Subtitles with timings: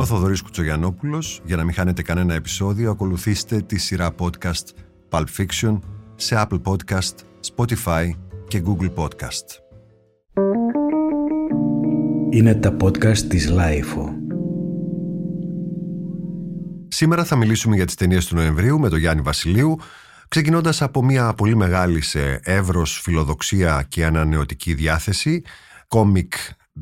[0.00, 1.40] Είμαι ο Θοδωρής Κουτσογιαννόπουλος.
[1.44, 4.64] Για να μην χάνετε κανένα επεισόδιο, ακολουθήστε τη σειρά podcast
[5.10, 5.78] Pulp Fiction
[6.14, 7.14] σε Apple Podcast,
[7.54, 8.10] Spotify
[8.48, 9.44] και Google Podcast.
[12.30, 14.08] Είναι τα podcast της Lifeo.
[16.88, 19.78] Σήμερα θα μιλήσουμε για τις ταινίες του Νοεμβρίου με τον Γιάννη Βασιλείου,
[20.28, 25.42] ξεκινώντας από μια πολύ μεγάλη σε εύρος, φιλοδοξία και ανανεωτική διάθεση,
[25.88, 26.28] comic,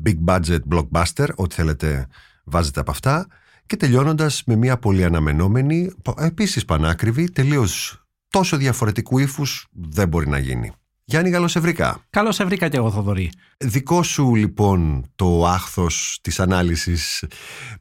[0.05, 2.07] big budget, blockbuster, ό,τι θέλετε
[2.49, 3.27] βάζετε από αυτά,
[3.65, 10.37] και τελειώνοντας με μια πολύ αναμενόμενη, επίσης πανάκριβη, τελείως τόσο διαφορετικού ύφους δεν μπορεί να
[10.37, 10.71] γίνει.
[11.03, 12.05] Γιάννη, καλώς σε βρήκα.
[12.09, 13.31] Καλώς σε βρήκα και εγώ, Θοδωρή.
[13.57, 17.25] Δικό σου λοιπόν το άχθος της ανάλυσης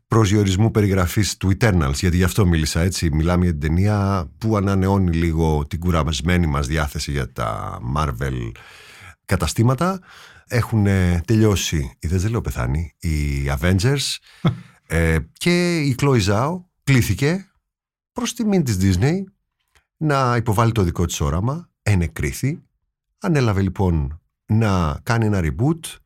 [0.09, 3.09] προσδιορισμού περιγραφής του Eternals, γιατί γι' αυτό μίλησα έτσι.
[3.13, 8.51] Μιλάμε για την ταινία που ανανεώνει λίγο την κουρασμένη μας διάθεση για τα Marvel
[9.25, 10.01] καταστήματα.
[10.49, 10.87] Έχουν
[11.25, 14.17] τελειώσει, ή δεν λέω πεθάνει, οι Avengers.
[14.91, 17.51] Ε, και η Chloe Zhao κλήθηκε
[18.13, 19.15] προς τιμήν της Disney
[19.97, 22.63] να υποβάλει το δικό της όραμα, ενεκρίθη.
[23.19, 25.97] Ανέλαβε λοιπόν να κάνει ένα reboot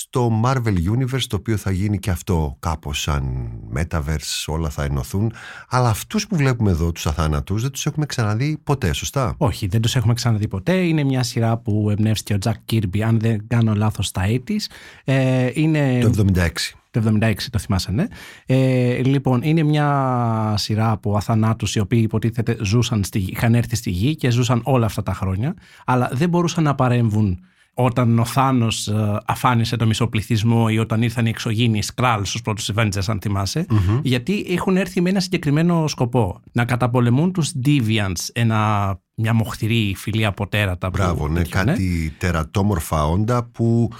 [0.00, 5.32] στο Marvel Universe το οποίο θα γίνει και αυτό κάπως σαν Metaverse όλα θα ενωθούν.
[5.68, 9.80] Αλλά αυτούς που βλέπουμε εδώ τους αθάνατους δεν τους έχουμε ξαναδεί ποτέ σωστά; Όχι δεν
[9.80, 10.72] τους έχουμε ξαναδεί ποτέ.
[10.72, 14.66] Είναι μια σειρά που εμπνεύστηκε ο Jack Kirby αν δεν κάνω λάθος στα 80's
[15.04, 15.98] ε, είναι...
[16.00, 16.48] Το 76
[16.90, 18.06] το 76 το θυμάσαι, ναι.
[18.46, 23.90] Ε, λοιπόν, είναι μια σειρά από αθανάτους οι οποίοι υποτίθεται ζούσαν στη, είχαν έρθει στη
[23.90, 27.40] γη και ζούσαν όλα αυτά τα χρόνια, αλλά δεν μπορούσαν να παρέμβουν
[27.80, 32.42] όταν ο Θάνος ε, αφάνισε το μισό πληθυσμό ή όταν ήρθαν οι εξωγήινοι Σκράλ στους
[32.42, 33.66] πρώτους Avengers αν θυμασαι
[34.02, 36.40] γιατί έχουν έρθει με ένα συγκεκριμένο σκοπό.
[36.52, 43.44] Να καταπολεμούν τους Deviants ένα, μια μοχθηρή φιλία από τέρατα Μπράβο, ναι, κάτι τερατόμορφα όντα
[43.44, 43.90] που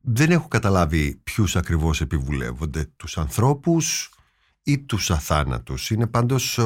[0.00, 4.10] δεν έχω καταλάβει ποιους ακριβώς επιβουλεύονται, τους ανθρώπους
[4.62, 5.90] ή τους αθάνατους.
[5.90, 6.60] Είναι πάντως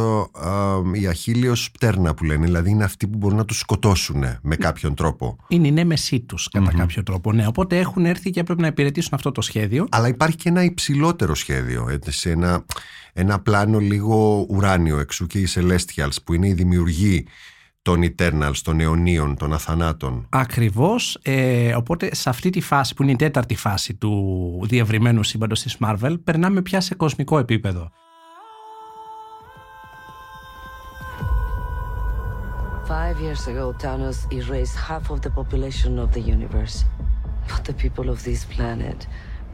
[0.93, 4.95] η αχίλιος πτέρνα που λένε, δηλαδή είναι αυτοί που μπορούν να τους σκοτώσουν με κάποιον
[4.95, 5.37] τρόπο.
[5.49, 7.47] Είναι η νέμεσή τους κατά κάποιο τρόπο, ναι.
[7.47, 9.87] Οπότε έχουν έρθει και πρέπει να υπηρετήσουν αυτό το σχέδιο.
[9.91, 12.65] Αλλά υπάρχει και ένα υψηλότερο σχέδιο, έτσι, ένα,
[13.13, 17.27] ένα πλάνο λίγο ουράνιο εξού και οι Celestials που είναι οι δημιουργοί
[17.85, 20.27] των Eternals, των αιωνίων, των αθανάτων.
[20.29, 25.63] Ακριβώς, ε, οπότε σε αυτή τη φάση που είναι η τέταρτη φάση του διευρυμένου σύμπαντος
[25.63, 27.91] της Marvel περνάμε πια σε κοσμικό επίπεδο.
[32.89, 36.77] Five years ago, Thanos erased half of the population of the universe.
[37.51, 38.99] But the people of this planet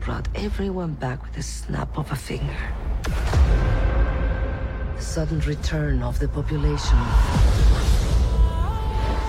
[0.05, 2.63] brought everyone back with a snap of a finger.
[4.97, 6.99] The sudden return of the population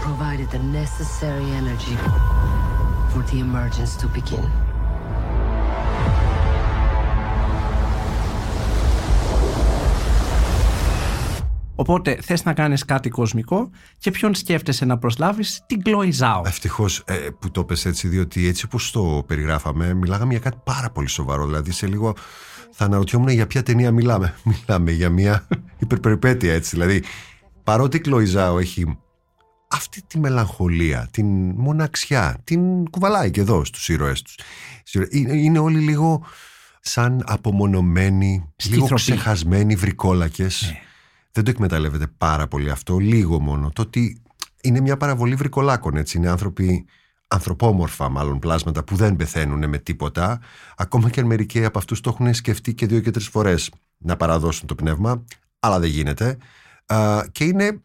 [0.08, 1.96] provided the necessary energy
[3.12, 4.50] for the emergence to begin.
[11.76, 16.46] Οπότε θες να κάνεις κάτι κοσμικό και ποιον σκέφτεσαι να προσλάβεις, την Chloe Zhao.
[16.46, 20.90] Ευτυχώς ε, που το πες έτσι, διότι έτσι όπως το περιγράφαμε, μιλάγαμε για κάτι πάρα
[20.90, 21.46] πολύ σοβαρό.
[21.46, 22.16] Δηλαδή σε λίγο
[22.72, 24.36] θα αναρωτιόμουν για ποια ταινία μιλάμε.
[24.44, 25.48] Μιλάμε για μια
[25.78, 26.70] υπερπεριπέτεια έτσι.
[26.70, 27.04] Δηλαδή,
[27.64, 28.98] παρότι η Chloe Zhao έχει
[29.72, 34.38] αυτή τη μελαγχολία, την μοναξιά, την κουβαλάει και εδώ στους ήρωές τους.
[35.12, 36.26] Είναι όλοι λίγο
[36.82, 40.62] σαν απομονωμένοι, λίγο ξεχασμένοι βρικόλακες.
[40.72, 40.80] Ναι.
[41.32, 43.70] Δεν το εκμεταλλεύεται πάρα πολύ αυτό, λίγο μόνο.
[43.70, 44.22] Το ότι
[44.62, 46.18] είναι μια παραβολή βρικολάκων, έτσι.
[46.18, 46.86] Είναι άνθρωποι
[47.28, 50.40] ανθρωπόμορφα μάλλον πλάσματα που δεν πεθαίνουν με τίποτα
[50.76, 54.18] ακόμα και αν μερικοί από αυτούς το έχουν σκεφτεί και δύο και τρεις φορές να
[54.18, 55.24] παραδώσουν το πνεύμα
[55.60, 56.38] αλλά δεν γίνεται
[57.32, 57.82] και είναι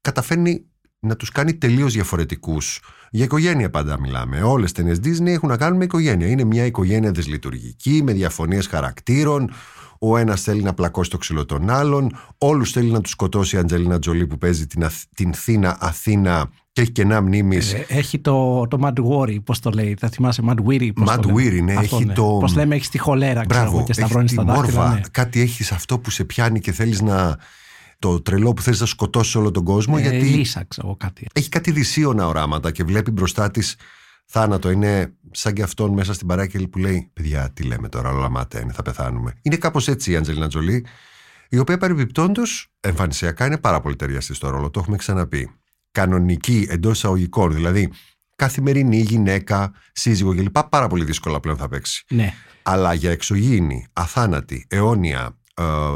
[0.00, 0.64] καταφέρνει
[1.00, 2.80] να τους κάνει τελείως διαφορετικούς.
[3.10, 4.42] Για οικογένεια πάντα μιλάμε.
[4.42, 6.26] Όλες τις ταινίες Disney έχουν να κάνουν με οικογένεια.
[6.26, 9.50] Είναι μια οικογένεια δυσλειτουργική, με διαφωνίες χαρακτήρων.
[9.98, 12.16] Ο ένας θέλει να πλακώσει το ξυλό των άλλων.
[12.38, 15.02] Όλους θέλει να τους σκοτώσει η Αντζελίνα Τζολί που παίζει την, Αθ...
[15.14, 17.72] την Θήνα Αθήνα και έχει κενά μνήμης.
[17.72, 19.96] Ε, έχει το, το Mad Worry, πώς το λέει.
[20.00, 20.90] Θα θυμάσαι Mad Weary.
[21.06, 21.72] Mad Weary, ναι.
[21.72, 22.12] έχει ναι.
[22.12, 22.36] το.
[22.40, 24.92] Πώς λέμε, έχει τη χολέρα, Μπράβο, ξέρω, και σταυρώνει τα δάχτυλα.
[24.92, 25.00] Ναι.
[25.10, 27.38] Κάτι έχεις αυτό που σε πιάνει και θέλεις να
[28.00, 29.94] το τρελό που θες να σκοτώσει όλο τον κόσμο.
[29.98, 31.26] Ε, γιατί λύσα, ξέρω, κάτι.
[31.32, 33.76] Έχει κάτι δυσίωνα οράματα και βλέπει μπροστά της
[34.26, 34.70] θάνατο.
[34.70, 38.60] Είναι σαν και αυτόν μέσα στην παράκελη που λέει: Παιδιά, τι λέμε τώρα, όλα μάτια
[38.60, 39.34] είναι, θα πεθάνουμε.
[39.42, 40.86] Είναι κάπως έτσι η Αντζελίνα Τζολί,
[41.48, 44.70] η οποία παρεμπιπτόντως εμφανισιακά είναι πάρα πολύ ταιριαστής στο ρόλο.
[44.70, 45.50] Το έχουμε ξαναπεί.
[45.92, 47.92] Κανονική εντός εισαγωγικών, δηλαδή
[48.36, 50.58] καθημερινή γυναίκα, σύζυγο κλπ.
[50.62, 52.04] Πάρα πολύ δύσκολα πλέον θα παίξει.
[52.08, 52.34] Ναι.
[52.62, 55.39] Αλλά για εξωγήινη, αθάνατη, αιώνια, ε,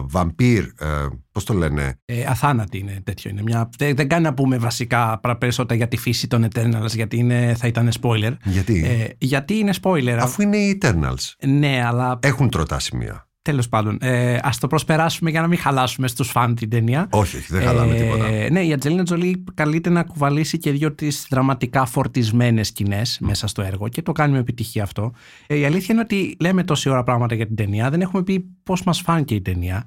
[0.04, 3.30] βαμπύρ, ε, πώς το λένε; Ε, αθάνατη είναι τέτοιο.
[3.30, 3.68] Είναι μια...
[3.78, 7.90] Δεν, κάνει να πούμε βασικά περισσότερα για τη φύση των Eternals, γιατί είναι, θα ήταν
[8.00, 8.32] spoiler.
[8.44, 10.18] Γιατί; Ε, γιατί είναι spoiler.
[10.20, 11.46] Αφού είναι οι Eternals.
[11.46, 12.18] Ναι, αλλά.
[12.22, 13.28] Έχουν τροτά σημεία.
[13.44, 17.08] Τέλος πάντων, ε, ας το προσπεράσουμε για να μην χαλάσουμε στους φαν την ταινία.
[17.10, 18.50] Όχι, όχι, δεν χαλάμε Ε, τίποτα.
[18.50, 23.62] Ναι, η Ατζελίνα Τζολί καλείται να κουβαλήσει και δύο τη δραματικά φορτισμένες σκηνές μέσα στο
[23.62, 25.12] έργο και το κάνει με επιτυχία αυτό.
[25.46, 28.46] Ε, η αλήθεια είναι ότι λέμε τόση ώρα πράγματα για την ταινία, δεν έχουμε πει
[28.62, 29.84] πώς μας φάνηκε η ταινία.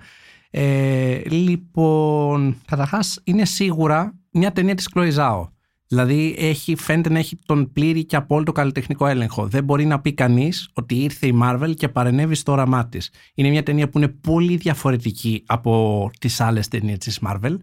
[0.50, 5.48] Ε, λοιπόν, καταρχάς είναι σίγουρα μια ταινία της Κλοϊζάο.
[5.88, 9.48] Δηλαδή έχει, φαίνεται να έχει τον πλήρη και απόλυτο καλλιτεχνικό έλεγχο.
[9.48, 13.12] Δεν μπορεί να πει κανείς ότι ήρθε η Marvel και παρενέβη στο όραμά της.
[13.34, 17.56] Είναι μια ταινία που είναι πολύ διαφορετική από τις άλλες ταινίες της Marvel.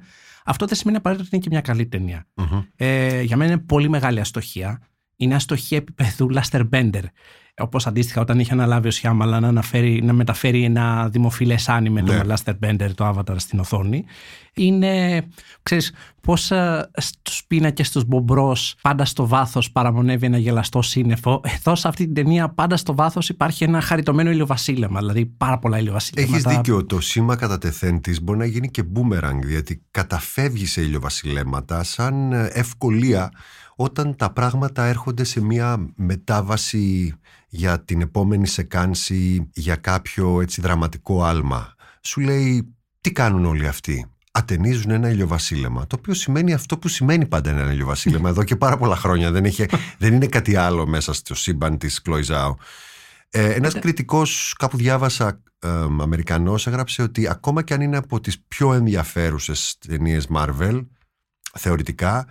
[0.44, 2.26] Αυτό δεν σημαίνει απαραίτητα ότι είναι και μια καλή ταινία.
[2.34, 2.62] Μμμ.
[2.76, 4.80] Ε, για μένα είναι πολύ μεγάλη αστοχία.
[5.16, 7.04] Είναι αστοχία επίπεδου Λάστερ Μπέντερ.
[7.58, 12.16] Όπως αντίστοιχα όταν είχε αναλάβει ο Σιάμαλα να, αναφέρει, να μεταφέρει ένα δημοφιλές άνιμε Ναι.
[12.16, 14.04] το Λάστερ Μπέντερ, το Avatar στην οθόνη.
[14.54, 15.24] Είναι,
[15.62, 21.40] ξέρεις, πώς ε, στους πίνακες τους μπομπρός πάντα στο βάθος παραμονεύει ένα γελαστό σύννεφο.
[21.44, 25.78] Εδώ σε αυτή την ταινία πάντα στο βάθος υπάρχει ένα χαριτωμένο ηλιοβασίλεμα, δηλαδή πάρα πολλά
[25.78, 26.36] ηλιοβασίλεματα.
[26.36, 26.86] Έχεις δίκιο.
[26.86, 32.32] Το σήμα κατά τεθέν της μπορεί να γίνει και boomerang, γιατί καταφεύγει σε ηλιοβασιλέματα σαν
[32.32, 33.30] ε, ευκολία
[33.76, 37.14] όταν τα πράγματα έρχονται σε μια μετάβαση
[37.56, 41.74] για την επόμενη σεκάνση για κάποιο έτσι δραματικό άλμα.
[42.00, 45.86] Σου λέει τι κάνουν όλοι αυτοί; Ατενίζουν ένα ηλιοβασίλεμα.
[45.86, 49.30] Το οποίο σημαίνει αυτό που σημαίνει πάντα ένα ηλιοβασίλεμα εδώ και πάρα πολλά χρόνια.
[49.30, 49.66] Δεν, είχε,
[49.98, 52.56] δεν είναι κάτι άλλο μέσα στο σύμπαν της Κλοϊζάου.
[53.30, 55.68] Ε, Ένας κριτικός, κάπου διάβασα, ε,
[56.00, 60.86] Αμερικανός, έγραψε ότι ακόμα και αν είναι από τις πιο ενδιαφέρουσες ταινίες Marvel,
[61.58, 62.26] θεωρητικά,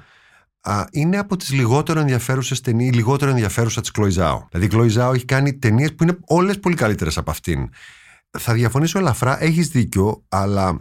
[0.63, 4.47] α, είναι από τις λιγότερο ενδιαφέρουσες ταινίε, λιγότερο ενδιαφέρουσα της Κλοϊζάου.
[4.51, 7.69] Δηλαδή, η Κλοϊζάου έχει κάνει ταινίες που είναι όλες πολύ καλύτερες από αυτήν.
[8.37, 10.79] Θα διαφωνήσω ελαφρά, έχεις δίκιο, αλλά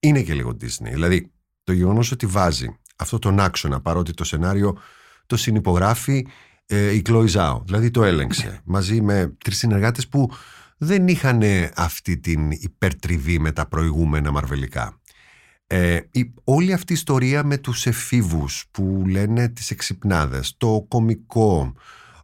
[0.00, 0.90] είναι και λίγο Disney.
[0.92, 1.32] Δηλαδή,
[1.64, 4.78] το γεγονός ότι βάζει αυτό τον άξονα, παρότι το σενάριο
[5.26, 6.26] το συνυπογράφει
[6.66, 10.30] ε, η Chloe Zhao, δηλαδή το έλεγξε μαζί με τρεις συνεργάτες που
[10.76, 11.42] δεν είχαν
[11.74, 15.00] αυτή την υπερτριβή με τα προηγούμενα μαρβελικά.
[15.74, 21.74] Ε, η, όλη αυτή η ιστορία με τους εφήβους που λένε τις εξυπνάδες, το κομικό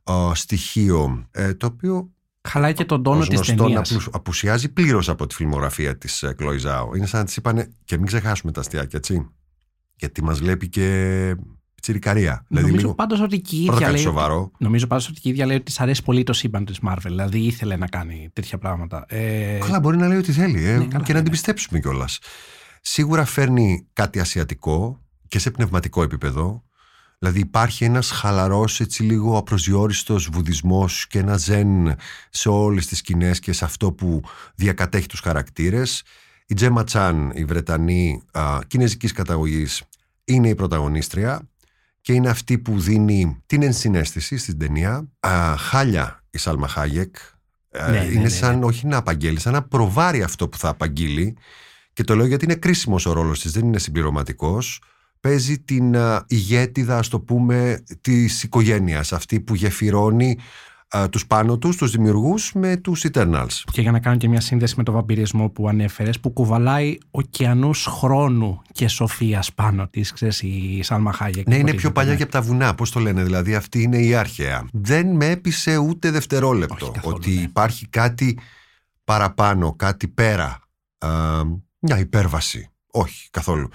[0.05, 2.11] ε, στοιχείο, ε, το οποίο
[2.49, 3.91] Χαλάει και τον τόνο ως της γνωστόν ταινίας.
[3.91, 6.97] απου- απουσιάζει πλήρως από τη φιλμογραφία της ε, Chloe Zhao.
[6.97, 9.29] Είναι σαν να της είπανε και μην ξεχάσουμε τα αστιάκια, έτσι.
[9.97, 11.35] Γιατί μας βλέπει και
[11.83, 12.45] τσιρικαρία.
[12.49, 14.07] Δηλαδή Νομίζω λίγο πάντως ότι και η πρώτα ίδια κάτι λέει...
[14.07, 14.51] σοβαρό.
[14.59, 16.97] Νομίζω πάντως ότι και η ίδια λέει ότι της αρέσει πολύ το σύμπαν της Marvel.
[17.05, 19.05] Δηλαδή ήθελε να κάνει τέτοια πράγματα.
[19.09, 21.31] Ε, Καλά, μπορεί να λέει ό,τι θέλει ε, Ναι, καλά, και να ναι, την ναι.
[21.31, 22.19] πιστέψουμε κιόλας.
[22.91, 26.65] Σίγουρα φέρνει κάτι ασιατικό και σε πνευματικό επίπεδο.
[27.19, 31.95] Δηλαδή υπάρχει ένας χαλαρός έτσι λίγο απροσδιόριστος βουδισμός και ένα ζεν
[32.31, 34.23] σε όλες τις σκηνές και σε αυτό που
[34.55, 36.03] διακατέχει τους χαρακτήρες.
[36.47, 39.83] Η Τζέμα Τσάν, η Βρετανή α, κινέζικης καταγωγής,
[40.25, 41.49] είναι η πρωταγωνίστρια
[42.01, 45.09] και είναι αυτή που δίνει την ενσυναίσθηση στην ταινία.
[45.21, 47.17] Α, χάλια η Σάλμα Χάγεκ.
[47.71, 50.69] Ε, Ναι, ναι, είναι ναι, σαν όχι να απαγγέλει, σαν να προβάρει αυτό που θα
[50.69, 51.37] απαγγείλει.
[51.99, 54.81] Και το λέω γιατί είναι κρίσιμος ο ρόλος της, δεν είναι συμπληρωματικός.
[55.21, 59.13] Παίζει την α, ηγέτιδα, ας το πούμε, της οικογένειας.
[59.13, 60.39] Αυτή που γεφυρώνει
[60.89, 63.63] α, τους πάνω τους, τους δημιουργούς, με τους Eternals.
[63.73, 67.87] Και για να κάνω και μια σύνδεση με το βαμπυρισμό που ανέφερες, που κουβαλάει ωκεανούς
[67.87, 71.49] χρόνου και σοφίας πάνω της, ξέρεις, η Σάλμα Χάγεκ.
[71.49, 72.17] Ναι, είναι πιο υποτίθεται, παλιά ναι.
[72.17, 72.75] και από τα βουνά.
[72.75, 74.69] Πώς το λένε, δηλαδή αυτή είναι η άρχαια.
[74.73, 77.41] Δεν με έπεισε ούτε δευτερόλεπτο Όχι καθόλου, ότι ναι.
[77.41, 78.39] υπάρχει κάτι
[79.05, 80.61] παραπάνω, κάτι πέρα.
[80.99, 81.43] Α,
[81.79, 82.71] μια υπέρβαση.
[82.91, 83.69] Όχι, καθόλου.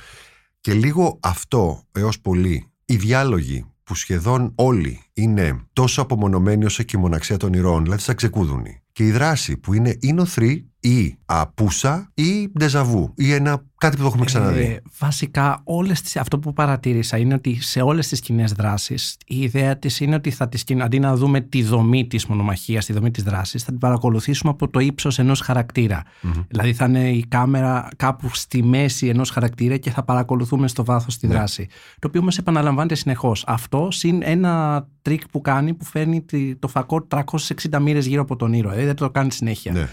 [0.61, 6.97] Και λίγο αυτό έως πολύ, οι διάλογοι που σχεδόν όλοι είναι τόσο απομονωμένοι όσο και
[6.97, 8.81] η μοναξία των ηρώων, δηλαδή σαν ξεκούδουνοι.
[8.91, 14.01] Και η δράση που είναι ή νοθρή ή απούσα ή ντεζαβού ή ένα, κάτι που
[14.01, 14.61] το έχουμε ξαναδεί.
[14.61, 19.41] Ε, βασικά, όλες τις, αυτό που παρατήρησα είναι ότι σε όλες τις κοινές δράσεις η
[19.41, 22.93] ιδέα της είναι ότι θα τις, κιν- αντί να δούμε τη δομή της μονομαχίας, τη
[22.93, 26.03] δομή της δράσης, θα την παρακολουθήσουμε από το ύψος ενός χαρακτήρα.
[26.47, 31.17] Δηλαδή θα είναι η κάμερα κάπου στη μέση ενός χαρακτήρα και θα παρακολουθούμε στο βάθος
[31.17, 31.67] τη δράση.
[31.99, 33.43] Το οποίο όμως επαναλαμβάνεται συνεχώς.
[33.47, 38.35] Αυτό συν ένα τρικ που κάνει που φέρνει τη- το φακό 360 μοίρες γύρω από
[38.35, 38.73] τον ήρωα.
[38.73, 39.71] Δηλαδή το κάνει συνέχεια.
[39.71, 39.87] Ναι.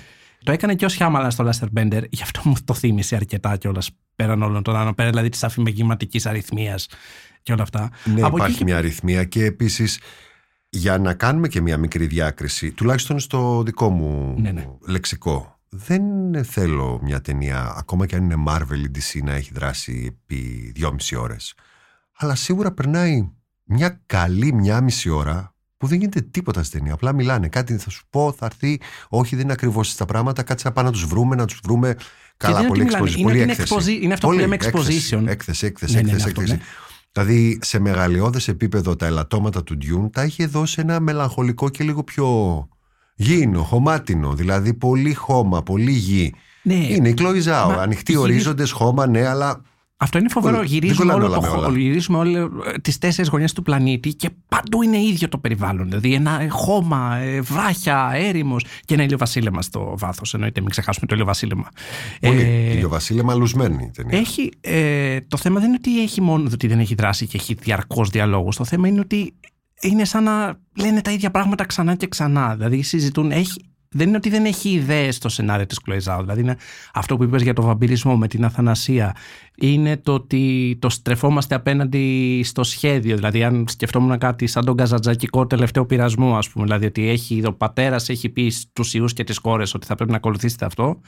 [0.44, 3.90] Το έκανε και ο Σιάμαλαν στο Last Airbender, γι' αυτό μου το θύμισε αρκετά κιόλας
[4.16, 4.94] πέραν όλων των άλλων.
[4.94, 6.88] Πέρα δηλαδή της αφηγηματικής αρρυθμίας
[7.42, 7.90] και όλα αυτά.
[8.04, 10.00] Ναι, Από υπάρχει εκεί μια αρρυθμία και επίσης
[10.68, 14.66] για να κάνουμε και μια μικρή διάκριση, τουλάχιστον στο δικό μου Ναι, ναι.
[14.87, 20.05] λεξικό, δεν θέλω μια ταινία, ακόμα και αν είναι Marvel ή DC, να έχει δράση
[20.09, 21.54] επί δυόμιση ώρες.
[22.16, 23.30] Αλλά σίγουρα περνάει
[23.64, 26.95] μια καλή μια μισή ώρα που δεν γίνεται τίποτα στην ταινία.
[26.95, 27.49] Απλά μιλάνε.
[27.49, 28.81] Κάτι θα σου πω, θα έρθει.
[29.09, 30.43] Όχι, δεν είναι ακριβώς τα πράγματα.
[30.43, 31.97] Κάτσε να πάμε να τους βρούμε, να τους βρούμε.
[32.37, 33.23] Καλά, δεν είναι πολύ ότι μιλάνε, exposition.
[33.23, 33.75] είναι Πολύ ότι είναι έκθεση.
[33.75, 35.27] exposi- είναι αυτό που Πολύ λέμε έκθεση, exposition.
[35.27, 36.25] Έκθεση, έκθεση, Ναι, ναι, έκθεση.
[36.25, 36.61] ναι, αυτό, έκθεση.
[37.13, 42.05] Δηλαδή σε μεγαλειώδες επίπεδο τα ελαττώματα του Dune τα είχε δώσει ένα μελαγχολικό και λίγο
[42.05, 42.29] πιο
[43.15, 46.35] Γήινο, χωμάτινο, δηλαδή πολύ χώμα, πολύ γη.
[46.63, 46.75] Ναι.
[46.75, 47.67] Είναι η Chloe Zhao.
[47.67, 49.63] Μα Ανοιχτοί γυρι- ορίζοντες, χώμα, ναι, αλλά
[50.02, 50.57] Αυτό είναι φοβερό.
[50.57, 51.78] Δεν Γυρίζουμε, κολλάνε όλο όλα το με χώρο, όλα.
[51.78, 52.49] γυρίζουμε όλε
[52.83, 55.85] τις τέσσερις γωνιές του πλανήτη και παντού είναι ίδιο το περιβάλλον.
[55.88, 60.35] Δηλαδή ένα ε, χώμα, ε, βράχια, έρημος και ένα ηλιοβασίλεμα στο βάθος.
[60.35, 61.69] Εννοείται, μην ξεχάσουμε το ηλιοβασίλεμα.
[62.21, 62.40] πολύ.
[62.40, 64.19] Ε, Ηλιοβασίλεμα λουσμένη η ταινία.
[64.19, 67.54] έχει, ε, το θέμα δεν είναι ότι έχει μόνο ότι δεν έχει δράση και έχει
[67.54, 68.57] διαρκώς διαλόγους.
[68.57, 69.35] Το θέμα είναι ότι
[69.80, 72.54] είναι σαν να λένε τα ίδια πράγματα ξανά και ξανά.
[72.57, 73.30] Δηλαδή συζητούν.
[73.30, 76.18] Έχει, δεν είναι ότι δεν έχει ιδέες στο σενάριο της Chloe Zhao.
[76.20, 76.56] Δηλαδή είναι
[76.94, 79.16] αυτό που είπες για το βαμπυρισμό με την αθανασία.
[79.56, 83.16] Είναι το ότι το στρεφόμαστε απέναντι στο σχέδιο.
[83.16, 86.64] Δηλαδή, αν σκεφτόμουν κάτι σαν τον καζατζακικό τελευταίο πειρασμό, ας πούμε.
[86.64, 90.11] Δηλαδή, ότι έχει, ο πατέρας έχει πει στους ιούς και τις κόρες ότι θα πρέπει
[90.11, 91.00] να ακολουθήσετε αυτό.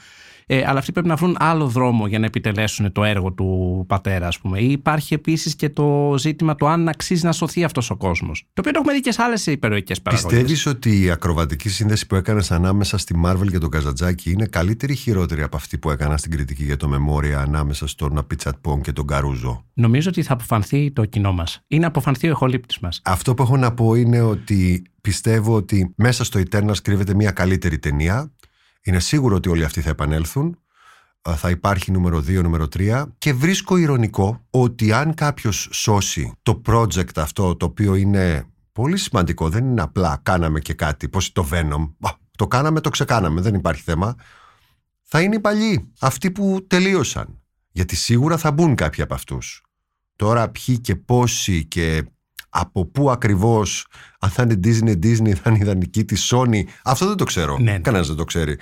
[0.45, 4.27] Ε, αλλά αυτοί πρέπει να βρουν άλλο δρόμο για να επιτελέσουν το έργο του πατέρα,
[4.27, 4.59] ας πούμε.
[4.59, 8.43] Ή υπάρχει επίσης και το ζήτημα το αν αξίζει να σωθεί αυτός ο κόσμος.
[8.53, 10.31] Το οποίο το έχουμε δει και σε άλλες υπεροχικέ παραγωγές.
[10.31, 14.93] Πιστεύεις ότι η ακροβατική σύνδεση που έκανες ανάμεσα στη Marvel και τον Καζατζάκη είναι καλύτερη
[14.93, 18.81] ή χειρότερη από αυτή που έκανα στην κριτική για το Memoria ανάμεσα στον Απίτσατ Πον
[18.81, 19.65] και τον Καρούζο.
[19.73, 21.63] Νομίζω ότι θα αποφανθεί το κοινό μας.
[21.67, 23.01] Ή να αποφανθεί ο ηχολήπτη μας.
[23.03, 27.79] Αυτό που έχω να πω είναι ότι πιστεύω ότι μέσα στο Eternals κρύβεται μια καλύτερη
[27.79, 28.31] ταινία.
[28.83, 30.57] Είναι σίγουρο ότι όλοι αυτοί θα επανέλθουν.
[31.29, 36.61] Α, Θα υπάρχει νούμερο 2, νούμερο 3 και βρίσκω ηρωνικό ότι αν κάποιος σώσει το
[36.65, 41.47] project αυτό το οποίο είναι πολύ σημαντικό, δεν είναι απλά κάναμε και κάτι, πως το
[41.51, 44.15] Venom, Α, το κάναμε, το ξεκάναμε, δεν υπάρχει θέμα,
[45.01, 47.41] θα είναι οι παλιοί, αυτοί που τελείωσαν.
[47.71, 49.63] Γιατί σίγουρα θα μπουν κάποιοι από αυτούς.
[50.15, 52.03] Τώρα ποιοι και πόσοι και
[52.53, 53.87] από πού ακριβώς,
[54.19, 57.57] αν θα είναι Disney, Disney, θα είναι ιδανική τη Sony, αυτό δεν το ξέρω.
[57.57, 57.79] Ναι, ναι.
[57.79, 58.57] Κανένας δεν το ξέρει.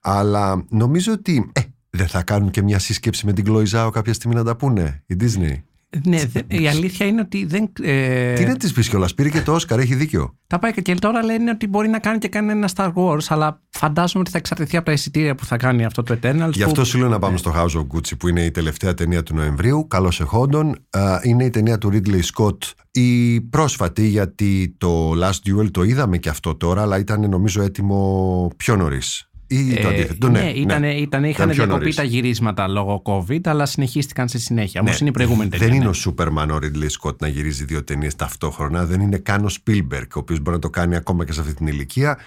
[0.00, 4.12] Αλλά νομίζω ότι ε, δεν θα κάνουν και μια σύσκεψη με την Chloe Zhao κάποια
[4.12, 5.62] στιγμή να τα πούνε η Disney.
[6.04, 7.72] Ναι, δε- η αλήθεια είναι ότι δεν.
[7.82, 10.36] ε, Τι να της πεις κιόλας, πήρε και το Όσκαρ, έχει δίκιο.
[10.46, 13.62] Τα πάει και τώρα λένε ότι μπορεί να κάνει και κάνει ένα Star Wars, αλλά
[13.70, 16.50] φαντάζομαι ότι θα εξαρτηθεί από τα εισιτήρια που θα κάνει αυτό το Eternals.
[16.52, 18.94] Γι' που- αυτό σου λέω να πάμε στο House of Gucci που είναι η τελευταία
[18.94, 19.86] ταινία του Νοεμβρίου.
[19.88, 20.76] Καλώς εχόντων.
[20.90, 22.56] Α, Είναι η ταινία του Ridley Scott.
[22.90, 28.50] Η πρόσφατη, γιατί το Last Duel το είδαμε και αυτό τώρα, αλλά ήταν νομίζω έτοιμο
[28.56, 29.26] πιο νωρίς.
[29.58, 30.28] Ή το Ε, αντίθετο.
[30.28, 31.94] ναι, ναι, ήταν, ήταν, είχαν πιο διακοπεί νωρίς.
[31.96, 34.80] τα γυρίσματα λόγω COVID, αλλά συνεχίστηκαν στη συνέχεια.
[34.80, 35.66] Όμω Ναι, είναι η προηγούμενη ταινία.
[35.66, 35.90] Δεν είναι ναι.
[35.90, 38.84] ο Σούπερμαν ο Ridley Scott να γυρίζει δύο ταινίες ταυτόχρονα.
[38.86, 41.54] Δεν είναι καν ο Spielberg, ο οποίος μπορεί να το κάνει ακόμα και σε αυτή
[41.54, 42.18] την ηλικία.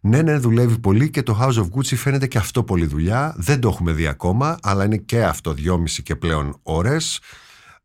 [0.00, 3.34] Ναι, ναι, δουλεύει πολύ και το House of Gucci φαίνεται και αυτό πολλή δουλειά.
[3.36, 7.20] Δεν το έχουμε δει ακόμα, αλλά είναι και αυτό δυόμιση και πλέον ώρες.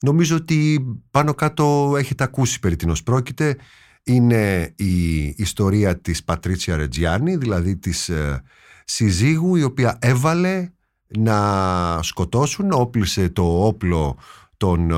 [0.01, 3.55] Νομίζω ότι πάνω κάτω έχετε ακούσει περί τίνος πρόκειται.
[4.03, 8.43] Είναι η ιστορία της Πατρίτσια Ρετζιάννη, δηλαδή της ε,
[8.89, 10.69] συζύγου η οποία έβαλε
[11.07, 14.17] να σκοτώσουν, όπλησε το όπλο
[14.57, 14.95] των ε,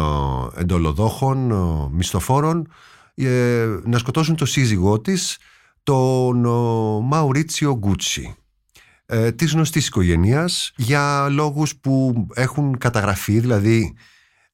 [0.59, 2.67] εντολοδόχων, ε, μισθοφόρων,
[3.15, 5.37] ε, να σκοτώσουν το σύζυγό της,
[5.83, 6.49] τον ε,
[7.03, 8.35] Μαουρίτσιο Γκούτσι
[9.05, 13.95] ε, της γνωστής οικογένειας για λόγους που έχουν καταγραφεί, δηλαδή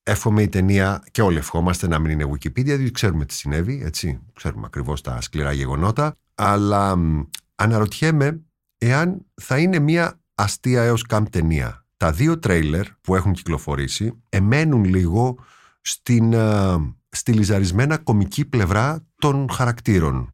[0.03, 4.19] εύχομαι η ταινία και όλοι ευχόμαστε να μην είναι Wikipedia, διότι ξέρουμε τι συνέβη, έτσι,
[4.33, 7.21] ξέρουμε ακριβώς τα σκληρά γεγονότα, αλλά μ,
[7.55, 8.41] αναρωτιέμαι
[8.77, 11.85] εάν θα είναι μια αστεία έως καμ ταινία.
[11.97, 15.37] Τα δύο τρέιλερ που έχουν κυκλοφορήσει εμένουν λίγο
[15.81, 16.75] στην ε,
[17.09, 20.29] στιλιζαρισμένα κομική πλευρά των χαρακτήρων.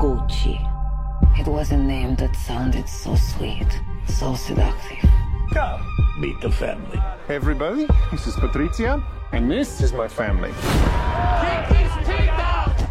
[0.00, 0.54] Gucci.
[1.40, 3.70] It was a name that sounded so sweet,
[4.18, 5.02] so seductive.
[5.56, 5.82] Come,
[6.22, 7.00] meet the family.
[7.28, 8.92] Hey everybody, this is Patricia,
[9.34, 10.52] and this is my family.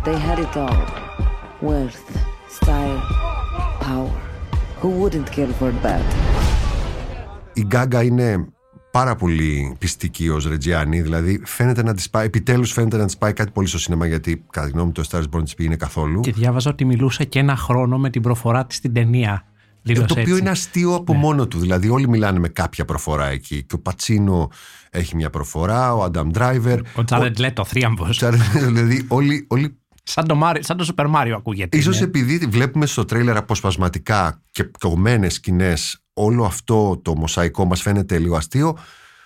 [0.07, 0.83] They had it all
[1.69, 2.05] wealth,
[2.57, 3.01] style,
[3.87, 4.28] power.
[4.81, 6.03] Who wouldn't kill for that?
[7.53, 8.47] η Γκάγκα είναι
[8.91, 13.33] πάρα πολύ πιστική ως Ρετζιάννη, δηλαδή φαίνεται να της πάει, επιτέλους φαίνεται να της πάει
[13.33, 16.19] κάτι πολύ στο σινεμά γιατί κατά τη γνώμη μου το Stars Born της πήγαινε καθόλου.
[16.19, 19.43] Και διάβαζα ότι μιλούσε και ένα χρόνο με την προφορά της στην ταινία.
[19.79, 20.33] Ε, Δήλωσε το οποίο έτσι.
[20.33, 20.39] Ναι.
[20.39, 21.59] είναι αστείο από μόνο του.
[21.59, 23.63] Δηλαδή, όλοι μιλάνε με κάποια προφορά εκεί.
[23.63, 24.49] Και ο Πατσίνο
[24.89, 26.79] έχει μια προφορά, ο Αντάμ Ντράιβερ.
[26.95, 28.23] Ο Τζάρετ Λέτο, θρίαμβος.
[28.53, 29.78] Δηλαδή, όλοι, όλοι
[30.09, 31.77] Σαν το, Μάρι- σαν το Super Mario ακούγεται.
[31.77, 32.05] Ίσως είναι.
[32.05, 38.35] επειδή βλέπουμε στο τρέιλερ αποσπασματικά και κομμένες σκηνές όλο αυτό το μοσαϊκό μας φαίνεται λίγο
[38.35, 38.77] αστείο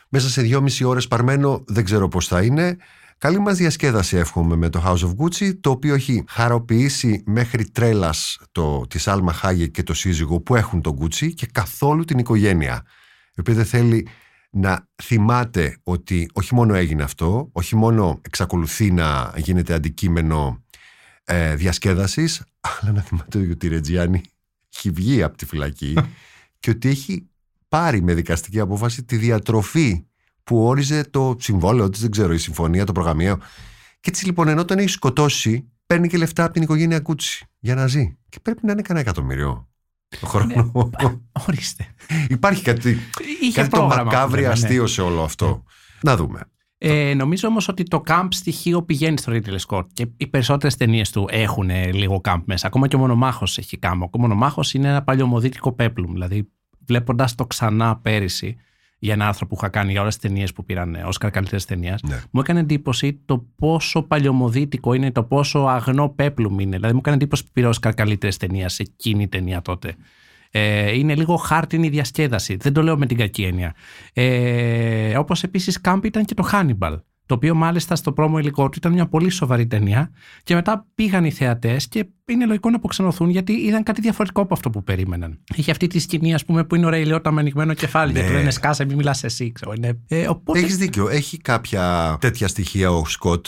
[0.10, 2.78] μέσα σε δυόμιση ώρες παρμένο δεν ξέρω πώς θα είναι
[3.18, 8.40] Καλή μας διασκέδαση εύχομαι με το House of Gucci το οποίο έχει χαροποιήσει μέχρι τρέλας
[8.52, 12.84] το, της Σάλμα Χάγε και το σύζυγο που έχουν τον Gucci και καθόλου την οικογένεια
[13.36, 14.08] η οποία δεν θέλει
[14.52, 20.63] να θυμάται ότι όχι μόνο έγινε αυτό, όχι μόνο εξακολουθεί να γίνεται αντικείμενο
[21.24, 24.22] ε, διασκέδασης, αλλά να θυμάται ότι η Ρετζιάννη
[24.76, 25.94] έχει βγει από τη φυλακή
[26.60, 27.28] και ότι έχει
[27.68, 30.06] πάρει με δικαστική απόφαση τη διατροφή
[30.44, 33.38] που όριζε το συμβόλαιο της, δεν ξέρω, η συμφωνία, το προγραμμαίο.
[34.00, 37.76] Και έτσι λοιπόν ενώ τον έχει σκοτώσει, παίρνει και λεφτά από την οικογένεια Κούτσι για
[37.76, 38.18] να ζει.
[38.30, 39.68] Και πρέπει να είναι κανένα εκατομμύριο
[40.20, 40.72] το χρόνο.
[41.48, 41.88] Ορίστε.
[42.30, 42.98] Υπάρχει κάτι,
[43.42, 44.66] Είχε κάτι το πρόγραμμα, μακάβρι βέβαια, ναι.
[44.66, 45.64] αστείο σε όλο αυτό.
[46.02, 46.42] Να δούμε.
[46.86, 51.12] Ε, νομίζω όμως ότι το camp στοιχείο πηγαίνει στο Ridley Scott και οι περισσότερες ταινίες
[51.12, 52.68] του έχουν ε, λίγο camp μέσα.
[52.68, 54.00] Ακόμα και ο Μονομάχος έχει camp.
[54.12, 56.12] Ο Μονομάχος είναι ένα παλιωμοδίτικο πέπλουμ.
[56.12, 56.50] Δηλαδή,
[56.86, 58.56] βλέποντας το ξανά πέρυσι
[59.00, 62.02] για ένα άρθρο που είχα κάνει για όλες τις ταινίες που πήραν Όσκαρ καλύτερης ταινίας,
[62.02, 62.22] Ναι.
[62.32, 66.76] μου έκανε εντύπωση το πόσο παλιωμοδίτικο είναι, το πόσο αγνό πέπλουμ είναι.
[66.76, 69.96] Δηλαδή, μου έκανε εντύπωση που πήρε Όσκαρ καλύτερης ταινίας σε εκείνη η ταινία τότε.
[70.56, 72.56] Ε, είναι λίγο χάρτινη διασκέδαση.
[72.56, 73.74] Δεν το λέω με την κακή έννοια.
[74.14, 77.00] Ε, Όπως επίσης κάμπ ήταν και το Hannibal.
[77.26, 80.12] Το οποίο μάλιστα στο πρόμο υλικό του ήταν μια πολύ σοβαρή ταινία.
[80.44, 84.54] Και μετά πήγαν οι θεατές και είναι λογικό να αποξενωθούν γιατί είδαν κάτι διαφορετικό από
[84.54, 85.40] αυτό που περίμεναν.
[85.58, 88.20] Έχει αυτή τη σκηνή, ας πούμε, που είναι ο Ρέι Λιώτα με ανοιγμένο κεφάλι Ναι.
[88.22, 89.52] και του λένε Σκάσε, μην μιλάς εσύ.
[89.52, 89.74] Ξέρω.
[89.78, 91.10] Είναι, ε, οπότε, Έχεις δίκιο.
[91.10, 93.46] Έχει κάποια τέτοια στοιχεία ο Σκοτ,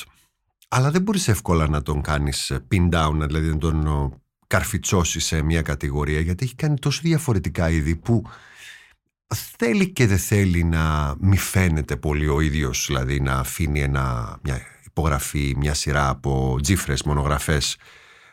[0.68, 4.12] αλλά δεν μπορείς εύκολα να τον κάνεις pin down, δηλαδή να τον ο,
[4.48, 8.24] καρφιτσώσει σε μια κατηγορία, γιατί έχει κάνει τόσο διαφορετικά είδη που
[9.58, 14.62] θέλει και δεν θέλει να μη φαίνεται πολύ ο ίδιος, δηλαδή να αφήνει ένα, μια
[14.86, 17.78] υπογραφή, μια σειρά από τζίφρες, μονογραφές.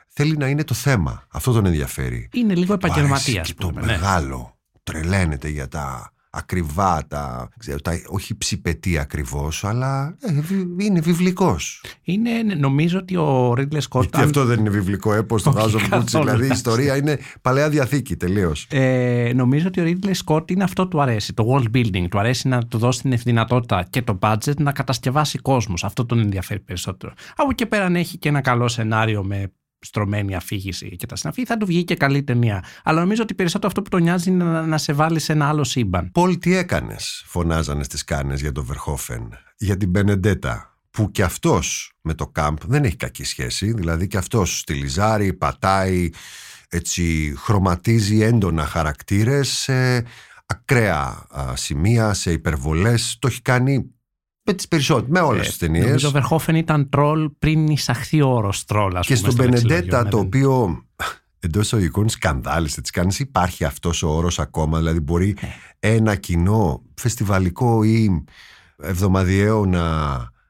[0.09, 1.26] Θέλει να είναι το θέμα.
[1.31, 2.28] Αυτό τον ενδιαφέρει.
[2.33, 3.47] είναι λίγο Του αρέσει επαγγελματίας.
[3.47, 4.57] και το μεγάλο.
[4.83, 11.84] Τρελαίνεται για τα ακριβά, τα, ξέρω, τα όχι ψηπετή ακριβώς, αλλά ε, βι- είναι βιβλικός.
[12.02, 14.02] Είναι, νομίζω ότι ο Ρίτλε Σκότ.
[14.02, 15.88] Γιατί αυτό δεν είναι βιβλικό έπος, το Όχι, House of Gucci.
[15.88, 16.24] καθόλου.
[16.24, 18.66] Δηλαδή η ιστορία είναι παλαιά διαθήκη τελείως.
[18.70, 22.06] Ε, νομίζω ότι ο Ridley Scott είναι αυτό του αρέσει, το world building.
[22.10, 25.84] Του αρέσει να του δώσει την δυνατότητα και το budget να κατασκευάσει κόσμους.
[25.84, 27.12] Αυτό τον ενδιαφέρει περισσότερο.
[27.36, 31.44] Από εκεί πέρα αν έχει και ένα καλό σενάριο με στρωμένη αφήγηση και τα συναφή,
[31.44, 32.64] θα του βγει και καλή ταινία.
[32.84, 35.48] Αλλά νομίζω ότι περισσότερο αυτό που τον νοιάζει είναι να, να σε βάλει σε ένα
[35.48, 36.10] άλλο σύμπαν.
[36.12, 41.92] Πολ, τι έκανες, φωνάζανε στις κάνες για τον Βερχόφεν, για την Μπενεντέτα, που και αυτός
[42.00, 46.08] με το κάμπ δεν έχει κακή σχέση, δηλαδή και αυτός στυλιζάρει, πατάει,
[46.68, 50.04] έτσι χρωματίζει έντονα χαρακτήρες σε
[50.46, 53.90] ακραία α, σημεία, σε υπερβολές, το έχει κάνει
[54.44, 55.83] με τις περισσότερες, με όλες τις ταινίες.
[55.85, 58.96] Ε, Νομίζω ο Βερχόφεν ήταν τρόλ πριν εισαχθεί ο όρος τρόλ.
[58.96, 59.76] ας Και πούμε, στον στο λεξιλόγιο.
[59.76, 60.22] Μπενεντέτα, Ναι, το ναι.
[60.22, 60.83] οποίο
[61.38, 64.78] εντός εισαγωγικών σκανδάλισε τι κάνεις, υπάρχει αυτός ο όρος ακόμα.
[64.78, 65.37] Δηλαδή, μπορεί
[65.78, 68.24] ένα κοινό φεστιβαλικό ή
[68.83, 69.83] εβδομαδιαίο να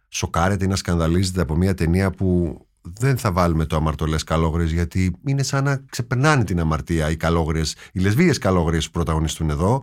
[0.08, 5.16] σοκάρεται ή να σκανδαλίζεται από μια ταινία που δεν θα βάλουμε το αμαρτωλές καλόγριες, γιατί
[5.26, 9.82] είναι σαν να ξεπερνάνε την αμαρτία οι καλόγριες, οι λεσβείες καλόγριες που πρωταγωνιστούν εδώ.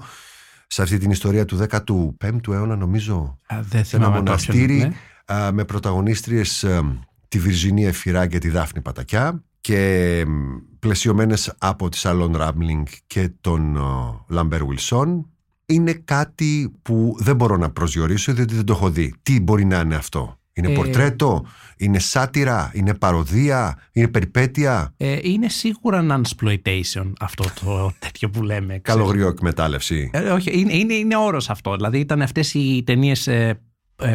[0.71, 4.77] Σε αυτή την ιστορία του 15ου αιώνα, νομίζω, Α, δεν σε ένα θυμάμαι το μοναστήρι
[4.77, 4.93] ποιον,
[5.29, 5.35] ναι.
[5.35, 6.83] α, με πρωταγωνίστριες α,
[7.27, 13.31] τη Βιρζινί Εφιρά και τη Δάφνη Πατακιά και μ, πλαισιωμένες από τη Σαρλότ Ράμπλινγκ και
[13.41, 15.29] τον α, Λαμπέρ Βιλσόν
[15.65, 19.13] είναι κάτι που δεν μπορώ να προσδιορίσω διότι δεν το έχω δει.
[19.21, 21.45] Τι μπορεί να είναι αυτό; Είναι Ε, πορτρέτο,
[21.77, 28.65] είναι σάτυρα, είναι παρωδία, είναι περιπέτεια, Ε, είναι σίγουρα nunsploitation αυτό το τέτοιο που λέμε.
[28.65, 28.81] ξέρεις.
[28.81, 30.09] καλογριό εκμετάλλευση.
[30.13, 31.75] Ε, όχι, είναι, είναι, είναι όρος αυτό.
[31.75, 33.59] Δηλαδή ήταν αυτές οι ταινίες ε, ε,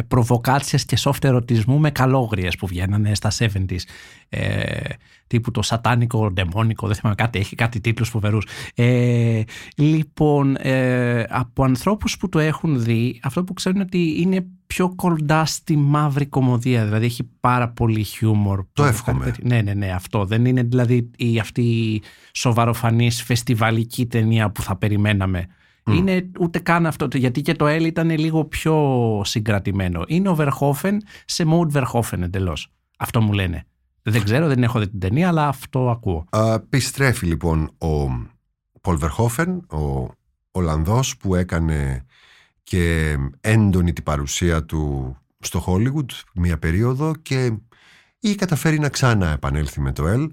[0.07, 3.77] προβοκάτσιες και soft ερωτισμού με καλόγριες που βγαίνανε στα 70s.
[4.29, 4.89] Ε,
[5.27, 8.47] τύπου το σατάνικο, ντεμόνικο, δεν θυμάμαι κάτι, έχει κάτι τίτλους φοβερούς.
[8.75, 9.41] Ε,
[9.75, 15.45] λοιπόν, ε, από ανθρώπους που το έχουν δει, αυτό που ξέρουν ότι είναι πιο κοντά
[15.45, 18.65] στη μαύρη κομμωδία, δηλαδή έχει πάρα πολύ χιούμορ.
[18.73, 19.35] Το εύχομαι.
[19.41, 20.25] Ναι, ναι, ναι, αυτό.
[20.25, 25.47] Δεν είναι δηλαδή η, αυτή η σοβαροφανής φεστιβαλική ταινία που θα περιμέναμε.
[25.91, 30.03] Είναι ούτε καν αυτό, γιατί και το L ήταν λίγο πιο συγκρατημένο.
[30.07, 32.71] Είναι ο Verhoeven σε mode Verhoeven εντελώς.
[32.97, 33.65] Αυτό μου λένε.
[34.01, 36.25] Δεν ξέρω, δεν έχω δει την ταινία, αλλά αυτό ακούω.
[36.29, 38.07] Α, Επιστρέφει λοιπόν ο
[38.81, 40.09] Πολ Βερχόφεν, ο
[40.51, 42.05] Ολλανδός που έκανε
[42.63, 47.51] και έντονη την παρουσία του στο Hollywood μία περίοδο και
[48.19, 50.27] είχε καταφέρει να ξανά επανέλθει με το L.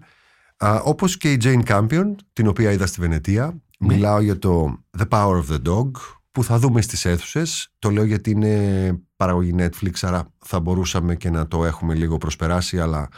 [0.56, 3.62] Α, όπως και η Jane Campion, την οποία είδα στη Βενετία.
[3.86, 5.90] Μιλάω για το The Power of the Dog,
[6.32, 7.72] που θα δούμε στις αίθουσες.
[7.78, 12.80] Το λέω γιατί είναι παραγωγή Netflix, άρα θα μπορούσαμε και να το έχουμε λίγο προσπεράσει,
[12.80, 13.08] αλλά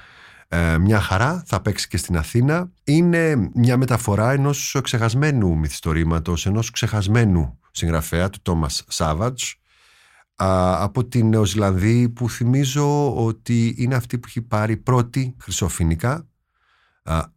[0.48, 2.70] ε, μια χαρά, θα παίξει και στην Αθήνα.
[2.84, 9.42] Είναι μια μεταφορά ενός ξεχασμένου μυθιστορήματος, ενός ξεχασμένου συγγραφέα του Τόμας Σάβατζ
[10.36, 16.26] από την Νεοζηλανδή που θυμίζω ότι είναι αυτή που έχει πάρει πρώτη χρυσοφινικά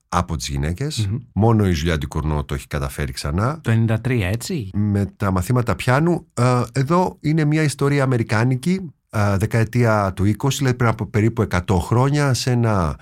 [0.10, 3.60] α, από τις γυναικες Μόνο η Ζουλιά Ντικουρνό το έχει καταφέρει ξανά.
[3.62, 6.28] Το 93, έτσι; Με τα μαθήματα πιάνου.
[6.34, 11.80] Α, εδώ είναι μια ιστορία αμερικάνικη, α, δεκαετία του 20, δηλαδή πριν από περίπου 100
[11.80, 13.00] χρόνια, σε ένα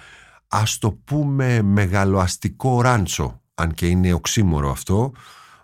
[0.48, 5.12] ας το πούμε μεγαλοαστικό ράντσο, αν και είναι οξύμορο αυτό,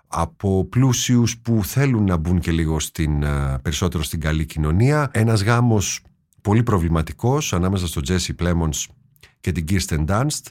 [0.07, 5.09] από πλούσιους που θέλουν να μπουν και λίγο στην, α, περισσότερο στην καλή κοινωνία.
[5.13, 6.01] Ένας γάμος
[6.41, 8.87] πολύ προβληματικός ανάμεσα στον Τζέσι Πλέμονς
[9.39, 10.41] και την Kirsten Dunst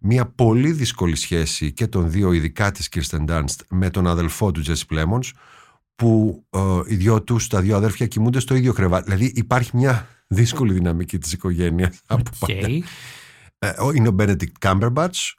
[0.00, 4.62] μια πολύ δύσκολη σχέση και των δύο, ειδικά της Kirsten Dunst, με τον αδελφό του
[4.66, 5.30] Jesse Plemons,
[5.96, 9.04] που ε, οι δυο τους, τα δύο αδέρφια κοιμούνται στο ίδιο κρεβάτι.
[9.10, 12.50] Δηλαδή υπάρχει μια δύσκολη δυναμική της οικογένειας από Οκ.
[12.52, 12.68] πάντα.
[13.58, 15.32] Ε, ο- είναι ο Benedict Cumberbatch,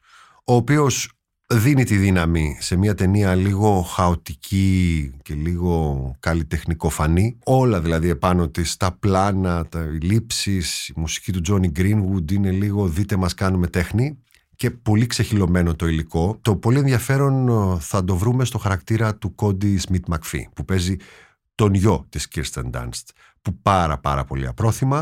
[0.45, 1.11] ο οποίος
[1.49, 7.37] δίνει τη δύναμη σε μια ταινία λίγο χαοτική και λίγο καλλιτεχνικοφανή.
[7.43, 12.51] Όλα δηλαδή επάνω της, τα πλάνα, τα οι λήψεις, η μουσική του Johnny Greenwood είναι
[12.51, 14.17] λίγο δείτε μας κάνουμε τέχνη
[14.57, 16.37] και πολύ ξεχυλωμένο το υλικό.
[16.41, 20.95] Το πολύ ενδιαφέρον ε, θα το βρούμε στο χαρακτήρα του Κόντι Σμιτ Μακφί που παίζει
[21.55, 23.03] τον γιο της Kirsten Dunst
[23.41, 24.97] που πάρα πάρα πολύ απρόθυμα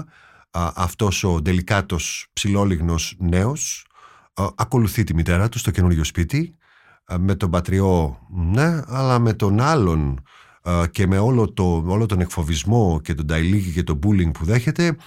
[0.52, 3.86] α, αυτός ο τελικάτος ψηλόλιγνος νέος
[4.34, 6.56] α, ακολουθεί τη μητέρα του στο καινούργιο σπίτι
[7.06, 10.24] α, με τον πατριό ναι αλλά με τον άλλον
[10.62, 14.46] α, και με όλο, το, όλο τον εκφοβισμό και τον ταϊλίκι και τον bullying που
[14.46, 14.98] δέχεται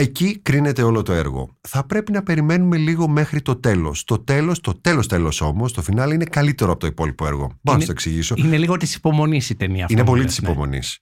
[0.00, 4.60] εκεί κρίνεται όλο το έργο θα πρέπει να περιμένουμε λίγο μέχρι το τέλος το τέλος,
[4.60, 7.80] το τέλος τέλος όμως το φινάλε είναι καλύτερο από το υπόλοιπο έργο Μπορώ να Είναι-
[7.80, 9.92] σου το εξηγήσω Είναι λίγο της υπομονής η ταινία αυτή.
[9.92, 10.50] είναι μου πολύ λες, της ναι.
[10.50, 10.98] υπομονής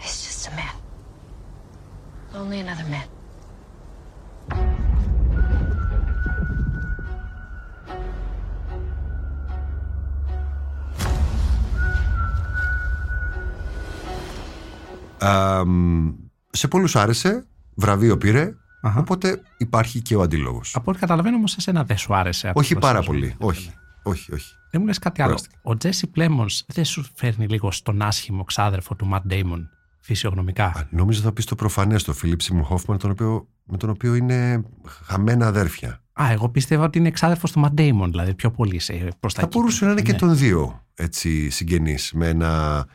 [0.00, 0.74] It's just a man.
[2.34, 3.08] Only another man.
[16.50, 19.00] Σε πολλούς άρεσε, βραβείο πήρε, Αχα.
[19.00, 20.74] οπότε υπάρχει και ο αντίλογος.
[20.76, 22.48] Από ό,τι καταλαβαίνω όμως, εσένα δεν σου άρεσε.
[22.48, 23.36] αυτό όχι το πάρα συνδυασμό.
[23.36, 24.52] πολύ, όχι, όχι, όχι.
[24.70, 25.30] Δεν μου λες κάτι άλλο.
[25.30, 25.58] Κουράστηκα.
[25.62, 29.68] Ο Τζέσι Πλέμονς δεν σου φέρνει λίγο στον άσχημο ξάδερφο του Ματ Ντέιμον
[30.00, 33.90] φυσιογνωμικά; Α, νόμιζα θα πεις το προφανές, το Φιλίπ Σιμον Χόφμαν, τον οποίο, με τον
[33.90, 34.62] οποίο είναι
[35.04, 36.02] χαμένα αδέρφια.
[36.22, 39.40] Α, εγώ πίστευα ότι είναι ξάδερφος του Ματ Ντέιμον, δηλαδή πιο πολύ σε προς τα
[39.40, 39.58] Θα εκεί.
[39.58, 40.18] μπορούσε να είναι και Ναι.
[40.18, 42.86] των δύο έτσι, συγγενείς, με ένα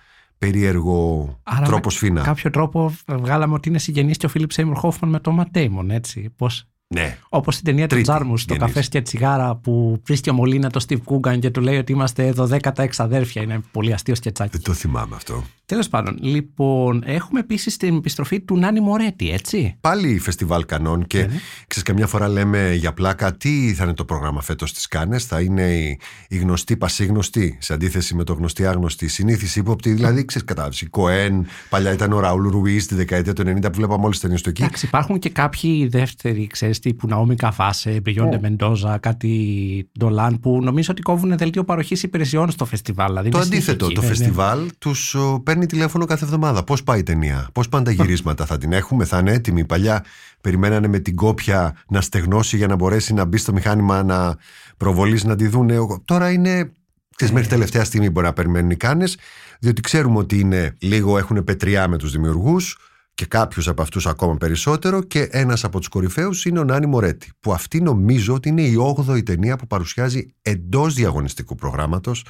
[0.52, 2.22] περίεργο Άρα τρόπο με σφίνα.
[2.22, 5.92] κάποιο τρόπο βγάλαμε ότι είναι συγγενής και ο Φίλιπ Σέιμουρ Χόφμαν με τον Ματ Ντέιμον,
[5.92, 6.34] έτσι.
[6.36, 6.66] Πώς...
[6.88, 8.74] Ναι, Όπως στην ταινία του Τρίτη Τζάρμους, στο συγγενής.
[8.74, 12.34] καφές και τσιγάρα που βρίσκει ο Μολύνα το Steve Coogan και του λέει ότι είμαστε
[12.38, 13.42] 12 εξαδέρφια.
[13.42, 14.52] Είναι πολύ αστείο σκετσάκι.
[14.52, 15.44] δεν το θυμάμαι αυτό.
[15.74, 21.18] Τέλος πάντων, λοιπόν, έχουμε επίσης την επιστροφή του Νάνι Μορέτη, έτσι; Πάλι φεστιβάλ κανόν και
[21.18, 21.26] Ναι.
[21.68, 25.42] ξέρεις καμιά φορά λέμε για πλάκα τι θα είναι το πρόγραμμα φέτος στις Κάνες θα
[25.42, 30.48] είναι η, η γνωστή πασίγνωστή σε αντίθεση με το γνωστή άγνωστη συνήθιση ύποπτη δηλαδή ξέρεις
[30.48, 34.10] κατάλαβες η Κοέν παλιά ήταν ο Ραούλ Ρουίς τη δεκαετία του 90 που βλέπαμε όλες
[34.10, 38.98] τις ταινίες του εκεί Εντάξει, υπάρχουν και κάποιοι δεύτεροι, ξέρεις, τύπου Ναόμι Καφάσε, Μπιγιόντε Μεντόζα,
[38.98, 43.08] κάτι Ντολάν, που νομίζω ότι κόβουν δελτίο παροχής υπηρεσιών στο φεστιβάλ.
[43.08, 44.16] Δηλαδή το είναι αντίθετο, συνεχική, το ναι, ναι.
[44.16, 46.64] φεστιβάλ τους ο, παίρνει τηλέφωνο κάθε εβδομάδα.
[46.64, 50.04] Πώς πάει η ταινία, πώς πάνε τα γυρίσματα, θα την έχουμε, θα είναι έτοιμη; Παλιά
[50.42, 54.38] περιμένανε με την κόπια να στεγνώσει για να μπορέσει να μπει στο μηχάνημα να
[54.78, 55.78] προβολήσει να τη δούνε.
[55.78, 56.72] Ο- Τώρα είναι,
[57.16, 59.18] ξέρεις, μέχρι τελευταία στιγμή μπορεί να περιμένουν οι κάνες,
[59.60, 62.78] διότι ξέρουμε ότι είναι λίγο έχουν πετριά με τους δημιουργούς
[63.16, 67.32] και κάποιους από αυτούς ακόμα περισσότερο και ένας από τους κορυφαίους είναι ο Νάνι Μορέτη
[67.40, 68.76] που αυτή νομίζω ότι είναι η
[69.08, 72.26] 8η ταινία που παρουσιάζει εντός διαγωνιστικού προγράμματος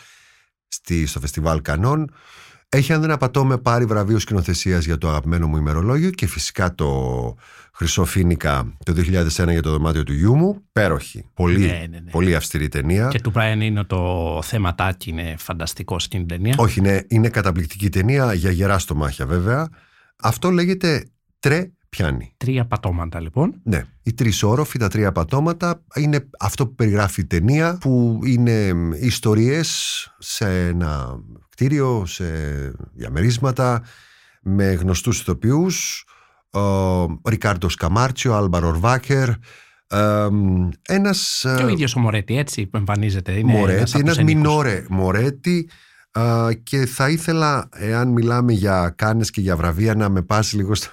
[0.67, 2.11] στη, στο φεστιβάλ Κανών.
[2.75, 7.35] Έχει, αν δεν απατώμε, πάρει βραβείο σκηνοθεσίας για το αγαπημένο μου ημερολόγιο και φυσικά το
[7.73, 10.61] Χρυσό Φίνικα το 2001 για το δωμάτιο του γιού μου.
[10.71, 11.25] Πέροχη.
[11.33, 12.11] Πολύ, Ναι, ναι, ναι.
[12.11, 13.07] πολύ αυστηρή ταινία.
[13.07, 16.55] Και του Brian είναι το θεματάκι, είναι φανταστικό στην ταινία.
[16.57, 19.69] Όχι, είναι, είναι καταπληκτική ταινία για γερά στομάχια βέβαια.
[20.21, 21.05] Αυτό λέγεται
[21.39, 22.33] τρε πιάνει.
[22.37, 23.61] Τρία πατώματα λοιπόν.
[23.63, 28.73] Ναι, οι τρεις όροφοι, τα τρία πατώματα είναι αυτό που περιγράφει η ταινία που είναι
[29.01, 31.19] ιστορίες σε ένα
[31.53, 32.25] κτίριο, σε
[32.93, 33.83] διαμερίσματα
[34.41, 36.05] με γνωστούς ηθοποιούς
[36.51, 39.29] ο Ρικάρντο Σκαμάρτσιο, Άλμπαρ Ορβάκερ
[39.87, 40.27] ε,
[40.81, 43.31] ένας Και ο ε, ίδιος ο Μορέτη, έτσι, που εμφανίζεται.
[43.31, 44.41] Είναι ένας Μορέτη, από ένας τους ενίκους.
[44.41, 45.69] μινόρε Μορέτη
[46.11, 50.75] α, και θα ήθελα, εάν μιλάμε για κάνες και για βραβεία, να με πας λίγο
[50.75, 50.89] στο,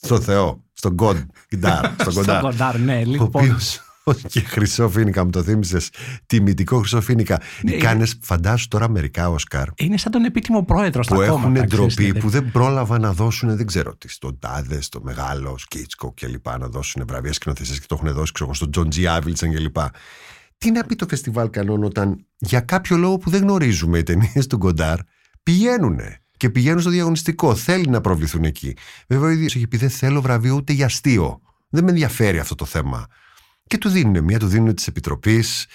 [0.00, 1.16] στο Θεό, στον God,
[1.54, 2.42] Γκντάρ, στον Στον Κοντάρ.
[2.42, 3.56] Κοντάρ, ναι, Ο λοιπόν.
[4.04, 4.28] Οποίο.
[4.32, 5.90] Και χρυσό φίνικα, μου το θύμισες.
[6.26, 7.40] Τιμητικό χρυσό φίνικα.
[7.62, 9.68] Ναι, Οι κάνες, φαντάσου τώρα μερικά Οσκάρ.
[9.76, 11.40] Είναι σαν τον επίτιμο πρόεδρος στα Που κόμματα.
[11.40, 12.18] έχουν ξέρεις, ντροπή, ναι.
[12.20, 16.46] που δεν πρόλαβαν να δώσουν, δεν ξέρω τι, στον Τάδε, στο Μεγάλο, Χίτσκοκ κλπ.
[16.58, 19.76] Να δώσουν βραβεία σκηνοθεσίας και το έχουν δώσει, ξέρω εγώ, στον Τζον Τζι Άβιλντσεν κλπ.
[20.58, 24.46] Τι να πει το φεστιβάλ Καννών όταν για κάποιο λόγο που δεν γνωρίζουμε οι ταινίες
[24.46, 24.98] του Γκοντάρ
[25.42, 25.98] πηγαίνουν
[26.36, 27.54] και πηγαίνουν στο διαγωνιστικό.
[27.54, 28.76] Θέλει να προβληθούν εκεί.
[29.08, 31.40] Βέβαια ο ίδιος έχει πει: Δεν θέλω βραβείο ούτε για αστείο.
[31.68, 33.06] Δεν με ενδιαφέρει αυτό το θέμα.
[33.66, 34.24] Και του δίνουν.
[34.24, 35.66] Μία του δίνουν της Επιτροπής,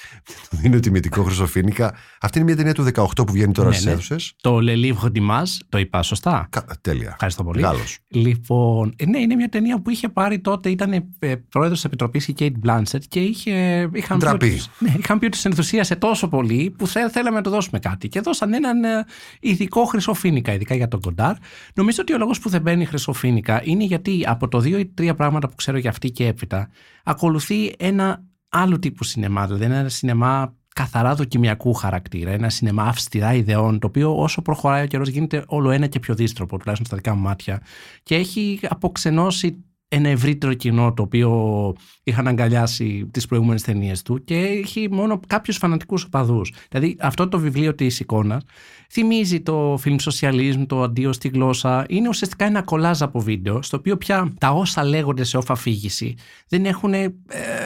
[0.50, 1.94] του δίνουν τη Μυτικό Χρυσοφίνικα.
[2.22, 3.92] Αυτή είναι μια ταινία του 18 που βγαίνει τώρα Ναι, στις ναι.
[3.92, 4.34] αίθουσες.
[4.42, 6.50] Το Le Livre d'Image, το είπα σωστά;
[6.82, 7.10] Τέλεια.
[7.12, 7.62] Ευχαριστώ πολύ.
[7.62, 7.98] Γάλλος.
[8.08, 12.28] Λοιπόν, ε, ναι, είναι μια ταινία που είχε πάρει τότε, ήταν ε, πρόεδρος της Επιτροπής
[12.28, 13.52] η Κέιτ Μπλάνσετ και είχε,
[13.94, 14.46] είχαν, πει Ντραπεί.
[14.46, 17.50] ότι, τους- ναι, είχαν πει ότι τους ενθουσίασε τόσο πολύ που θε, θέλαμε να του
[17.50, 18.08] δώσουμε κάτι.
[18.08, 19.06] Και δώσαν έναν ε,
[19.40, 21.36] ειδικό χρυσοφίνικα, ειδικά για τον Κοντάρ.
[21.74, 25.16] Νομίζω ότι ο λόγος που δεν μπαίνει χρυσοφίνικα είναι γιατί από το δύο ή τρία
[25.16, 26.70] πράγματα που ξέρω για αυτή και έπειτα,
[27.04, 29.46] ακολουθεί ένα άλλο τύπου σινεμά.
[29.46, 34.88] Δηλαδή ένα σινεμά καθαρά δοκιμιακού χαρακτήρα, ένα σινεμά αυστηρά ιδεών, το οποίο όσο προχωράει ο
[34.88, 37.62] καιρός γίνεται όλο ένα και πιο δίστροπο, τουλάχιστον στα δικά μου μάτια,
[38.04, 41.74] και έχει αποξενώσει ένα ευρύτερο κοινό το οποίο
[42.04, 46.54] είχαν αγκαλιάσει τις προηγούμενες ταινίες του και έχει μόνο κάποιους φανατικούς οπαδούς.
[46.70, 48.44] Δηλαδή αυτό το βιβλίο της εικόνας
[48.92, 51.86] θυμίζει το film socialism, το αντίο στη γλώσσα.
[51.90, 56.16] Είναι ουσιαστικά ένα κολάζ από βίντεο στο οποίο πια τα όσα λέγονται σε όφα αφήγηση
[56.48, 57.14] δεν έχουν, ε,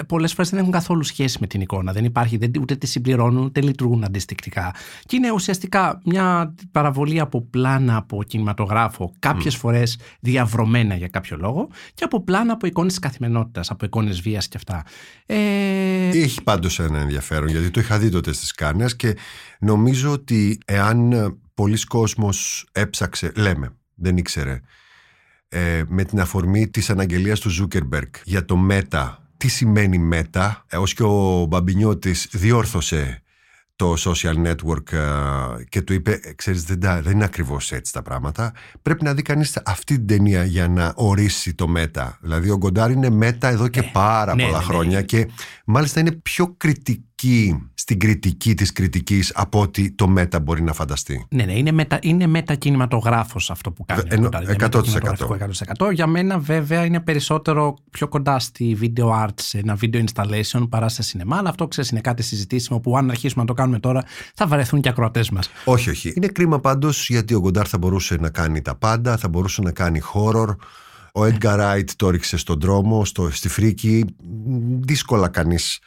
[0.07, 1.91] πολλές φορές δεν έχουν καθόλου σχέση με την εικόνα.
[1.91, 4.73] Δεν υπάρχει, δεν, ούτε τη συμπληρώνουν ούτε λειτουργούν αντιστοιχτικά.
[5.05, 11.67] Και είναι ουσιαστικά μια παραβολή από πλάνα από κινηματογράφο, κάποιες φορές διαβρωμένα για κάποιο λόγο
[11.93, 14.83] και από πλάνα από εικόνες της καθημερινότητας, από εικόνες βίας και αυτά.
[15.25, 19.17] Ε, Έχει πάντως ένα ενδιαφέρον γιατί το είχα δει τότε στις Κάνες και
[19.59, 24.59] νομίζω ότι εάν ε, πολλοί κόσμος έψαξε, λέμε, δεν ήξερε,
[25.49, 29.25] ε, με την αφορμή της αναγγελίας του Ζούκερμπεργκ για το ΜΕΤΑ.
[29.37, 33.21] Τι σημαίνει ΜΕΤΑ, ε, ως και ο Μπαμπινιώτης διόρθωσε
[33.81, 37.93] το social network ε, και του είπε, «Ε, ξέρεις δεν, τα- δεν είναι ακριβώς έτσι
[37.93, 38.53] τα πράγματα.
[38.81, 42.17] Πρέπει να δει κανείς αυτή την ταινία για να ορίσει το ΜΕΤΑ.
[42.21, 44.71] Δηλαδή ο Γκοντάρ είναι ΜΕΤΑ εδώ και πάρα ναι, πολλά ναι, ναι.
[44.73, 45.27] χρόνια και
[45.65, 47.05] μάλιστα είναι πιο κριτική
[47.73, 51.99] στην κριτική της κριτικής από ότι το ΜΕΤΑ μπορεί να φανταστεί; Ναι, ναι, είναι, μετα,
[52.01, 54.01] είναι μετακινηματογράφος αυτό που κάνει.
[54.05, 54.43] Ε, εννο- ο Κοντάρ.
[54.43, 54.61] Είναι 100%.
[54.61, 55.91] μετακινηματογραφικό 100%.
[55.91, 60.89] Για μένα βέβαια είναι περισσότερο πιο κοντά στη video art, σε ένα video installation παρά
[60.89, 64.03] σε σινεμά, αλλά αυτό ξέρεις είναι κάτι συζητήσιμο που αν αρχίσουμε να το κάνουμε τώρα
[64.35, 65.49] θα βαρεθούν και οι ακροατές μας.
[65.65, 66.13] Όχι, όχι.
[66.15, 69.71] Είναι κρίμα πάντως γιατί ο Γκοντάρ θα μπορούσε να κάνει τα πάντα, θα μπορούσε να
[69.71, 70.55] κάνει horror.
[71.13, 74.05] Ο Edgar Wright το ρίξε στον δρόμο, στο, στη φρίκη.
[74.79, 75.81] Δύσκολα κανείς ε,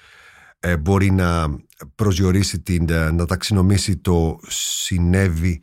[0.77, 1.47] μπορεί να
[1.95, 5.63] προσδιορίσει την, ε, να ταξινομήσει το συνέβη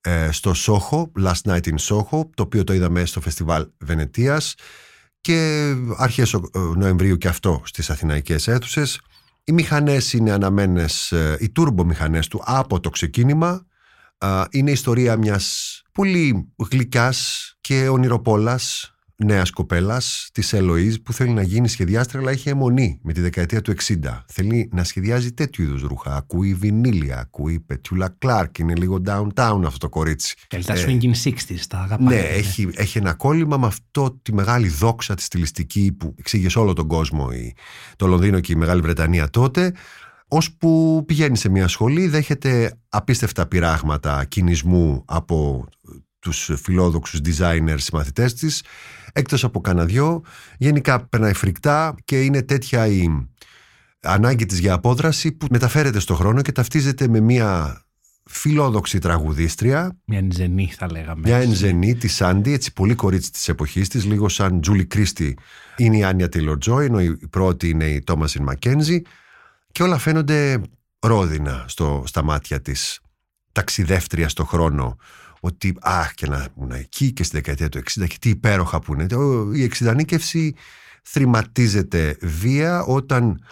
[0.00, 4.54] ε, στο Σόχο, Last Night in Soho, το οποίο το είδαμε στο φεστιβάλ Βενετίας
[5.20, 9.00] και αρχές Ο- Νοεμβρίου και αυτό στις αθηναϊκές αίθουσες.
[9.44, 13.66] Οι μηχανές είναι αναμένες, ε, οι τούρμπο μηχανές του από το ξεκίνημα.
[14.18, 18.91] Α, Είναι η ιστορία μιας πολύ γλυκάς και ονειροπόλας
[19.24, 23.62] νέας κοπέλας της Ελοΐζ που θέλει να γίνει σχεδιάστρια αλλά έχει αιμονή με τη δεκαετία
[23.62, 23.94] του 60.
[24.26, 26.16] Θέλει να σχεδιάζει τέτοιου είδους ρούχα.
[26.16, 30.36] Ακούει βινίλια, ακούει Πετιούλα Κλάρκ, είναι λίγο downtown αυτό το κορίτσι.
[30.48, 32.14] Καλύτερα Ε, swinging 60s, τα αγαπάμε.
[32.14, 36.58] ναι, έχει, έχει ένα κόλλημα με αυτό τη μεγάλη δόξα της στιλιστική που εξήγε σε
[36.58, 37.54] όλο τον κόσμο η,
[37.96, 39.72] το Λονδίνο και η Μεγάλη Βρετανία τότε.
[40.28, 45.66] Ώσπου πηγαίνει σε μια σχολή, δέχεται απίστευτα πειράγματα κινησμού από
[46.22, 48.62] τους φιλόδοξους designers μαθητές της,
[49.12, 50.20] έκτος από κανένα
[50.58, 53.08] γενικά περνάει φρικτά και είναι τέτοια η
[54.00, 57.82] ανάγκη της για απόδραση που μεταφέρεται στο χρόνο και ταυτίζεται με μια
[58.24, 61.20] φιλόδοξη τραγουδίστρια Μια ενζενή θα λέγαμε.
[61.24, 65.38] μια ενζενή τη Σάντι, έτσι πολύ κορίτσι της εποχής της, λίγο σαν Τζούλι Κρίστη
[65.76, 69.02] είναι η Άνια Τέιλορ Τζόι, ενώ η πρώτη είναι η Τόμασιν Μακένζι.
[69.72, 70.60] Και όλα φαίνονται
[70.98, 73.00] ρόδινα στο, στα μάτια της
[73.52, 74.96] ταξιδεύτρια στο χρόνο.
[75.44, 78.92] Ότι αχ και να ήμουν εκεί και στη δεκαετία του 60 και τι υπέροχα που
[78.92, 79.14] είναι.
[79.14, 80.54] Ο- Η εξειδανίκευση
[81.02, 83.44] θρηματίζεται βία όταν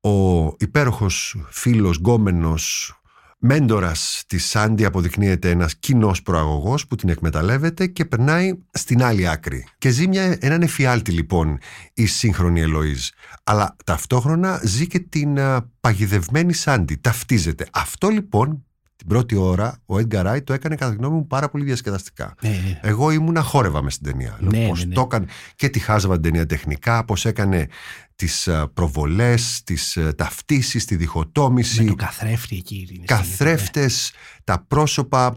[0.00, 2.96] ο υπέροχος φίλος γκόμενος
[3.38, 9.66] μέντορας της Σάντι αποδεικνύεται ένας κοινός προαγωγός που την εκμεταλλεύεται και περνάει στην άλλη άκρη.
[9.78, 11.58] Και ζει μια, έναν εφιάλτη λοιπόν
[11.94, 13.08] η σύγχρονη Ελοΐζ.
[13.44, 16.96] Αλλά ταυτόχρονα ζει και την α, παγιδευμένη Σάντι.
[16.96, 17.66] Ταυτίζεται.
[17.72, 18.64] Αυτό λοιπόν
[19.02, 22.34] την πρώτη ώρα ο Edgar Wright το έκανε κατά τη γνώμη μου πάρα πολύ διασκεδαστικά.
[22.42, 22.80] Ναι, ναι.
[22.82, 24.36] Εγώ ήμουνα χόρευα μες στην ταινία.
[24.40, 24.94] Λέω, Ναι, πώς ναι, ναι.
[24.94, 27.68] το έκανε και τη χάζευα την ταινία τεχνικά, πώς έκανε
[28.16, 32.76] τις α, προβολές, τις α, ταυτίσεις, τη διχοτόμηση Με το καθρέφτη εκεί.
[32.76, 34.12] είναι στην- καθρέφτες,
[34.44, 35.34] τα πρόσωπα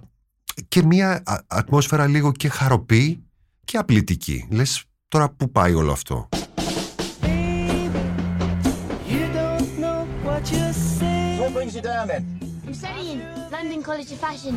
[0.68, 3.24] και μια α- ατμόσφαιρα λίγο και χαροπή
[3.64, 4.46] και απλητική.
[4.50, 6.30] Λες τώρα πού πάει όλο αυτό;
[11.65, 12.41] brings you down then?
[12.67, 14.55] I'm studying London College of Fashion.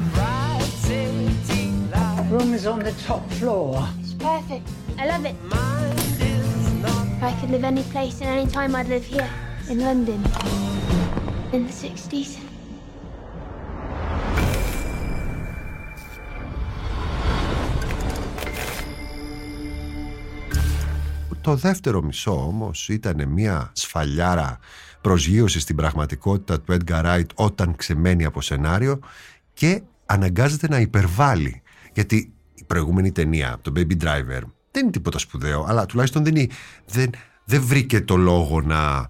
[2.29, 3.87] Room is on the top floor.
[3.99, 4.67] It's perfect.
[4.97, 5.35] I love it.
[7.17, 9.29] If I could live any place and any time, I'd live here
[9.69, 10.21] in London
[11.53, 12.37] in the 60s.
[21.43, 24.59] Το Το δεύτερο μισό όμως ήταν μια σφαλιάρα
[25.00, 28.98] προσγείωσης στην πραγματικότητα του Edgar Wright όταν ξεμένει από σενάριο
[29.52, 31.62] και αναγκάζεται να υπερβάλλει.
[31.94, 36.46] Γιατί η προηγούμενη ταινία, το Baby Driver, δεν είναι τίποτα σπουδαίο, αλλά τουλάχιστον δεν, είναι,
[36.86, 37.10] δεν,
[37.44, 39.08] δεν βρήκε το λόγο να,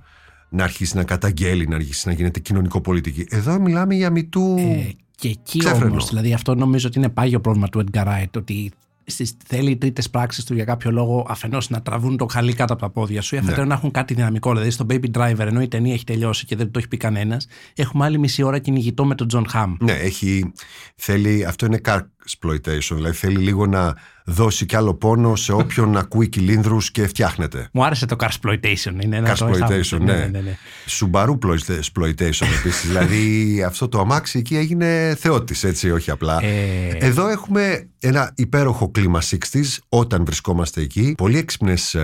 [0.49, 3.27] να αρχίσει να καταγγέλει, να αρχίσει να γίνεται κοινωνικοπολιτική.
[3.31, 4.57] Εδώ μιλάμε για μητού.
[4.59, 5.91] Ε, και εκεί Ξέφρενο.
[5.91, 8.73] όμως, δηλαδή αυτό νομίζω ότι είναι πάγιο πρόβλημα του Edgar Wright, ότι
[9.11, 12.73] στις, θέλει οι τρίτες πράξεις του για κάποιο λόγο αφενός να τραβούν το χαλί κάτω
[12.73, 13.69] από τα πόδια σου ή αφετέρου Ναι.
[13.69, 14.53] να έχουν κάτι δυναμικό.
[14.53, 17.47] Δηλαδή στο Baby Driver, ενώ η ταινία έχει τελειώσει και δεν το έχει πει κανένας,
[17.75, 19.75] έχουμε άλλη μισή ώρα κυνηγητό με τον Τζον Χαμ.
[19.81, 20.53] Ναι, έχει,
[20.97, 23.95] θέλει, αυτό είναι carsploitation, δηλαδή θέλει λίγο να
[24.29, 27.69] δώσει κι άλλο πόνο σε όποιον ακούει κυλίνδρους και φτιάχνεται.
[27.73, 29.03] Μου άρεσε το Carsploitation.
[29.03, 30.13] Είναι ένα το Carsploitation, αισθάνομαι.
[30.13, 30.19] ναι.
[30.19, 30.57] ναι, ναι, ναι.
[30.89, 36.43] Subaru exploitation επίσης, δηλαδή αυτό το αμάξι εκεί έγινε θεότης, έτσι, όχι απλά.
[36.45, 41.15] Ε, Εδώ έχουμε ένα υπέροχο κλίμα 60s όταν βρισκόμαστε εκεί.
[41.17, 41.97] Πολύ έξυπνες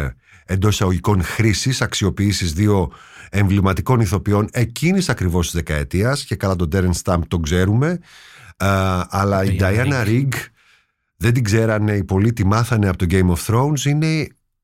[0.45, 2.93] εντός εισαγωγικών χρήσεις, αξιοποιήσεις δύο
[3.31, 6.25] εμβληματικών ηθοποιών εκείνης ακριβώς της δεκαετίας.
[6.25, 7.99] Και καλά, τον Terence Stamp τον ξέρουμε.
[8.57, 10.29] Α, αλλά η Diana Diana Rigg
[11.17, 13.85] δεν την ξέρανε, οι πολλοί τη μάθανε από το Game of Thrones.
[13.85, 14.07] Είναι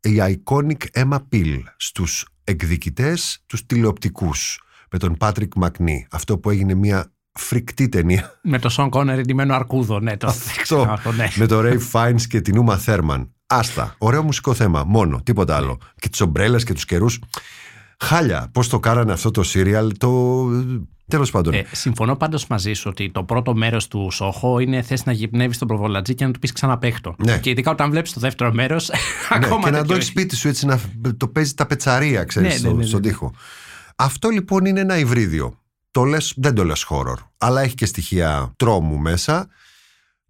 [0.01, 4.61] η iconic Emma Peel στους εκδικητές, τους τηλεοπτικούς
[4.91, 6.01] με τον Patrick McNee.
[6.11, 10.01] Αυτό που έγινε μια φρικτή ταινία με το Σον Κόνερ ντυμένο αρκούδο.
[10.01, 11.29] Ναι, το αυτό αυτό, ναι.
[11.37, 13.29] με το Ray Fiennes και την Uma Thurman.
[13.47, 13.95] Άστα.
[13.99, 14.85] Ωραίο μουσικό θέμα.
[14.85, 15.21] Μόνο.
[15.23, 15.79] Τίποτα άλλο.
[15.99, 17.19] Και τις ομπρέλες και τους καιρούς.
[17.99, 18.49] Χάλια.
[18.53, 19.93] Πώς το κάνανε αυτό το σύριαλ.
[19.99, 20.09] Το.
[21.11, 21.55] Τέλος πάντων.
[21.55, 25.59] Ε, συμφωνώ πάντως μαζί σου ότι το πρώτο μέρος του Σόχο είναι θες να γυπνεύεις
[25.59, 27.15] τον προβολατζή και να του πεις ξαναπέχτο.
[27.19, 27.39] Ναι.
[27.39, 28.89] Και ειδικά όταν βλέπεις το δεύτερο μέρος.
[28.91, 28.97] ναι,
[29.31, 30.19] ακόμα και να τέτοιο το έχεις έχει.
[30.19, 30.81] σπίτι σου έτσι να
[31.17, 33.07] το παίζεις τα πετσαρία, ξέρεις, Ναι, ναι, στο, ναι, ναι, στον ναι.
[33.07, 33.35] τοίχο.
[33.97, 35.59] Αυτό λοιπόν είναι ένα υβρίδιο.
[35.91, 39.49] Το λες, δεν το λες horror, αλλά έχει και στοιχεία τρόμου μέσα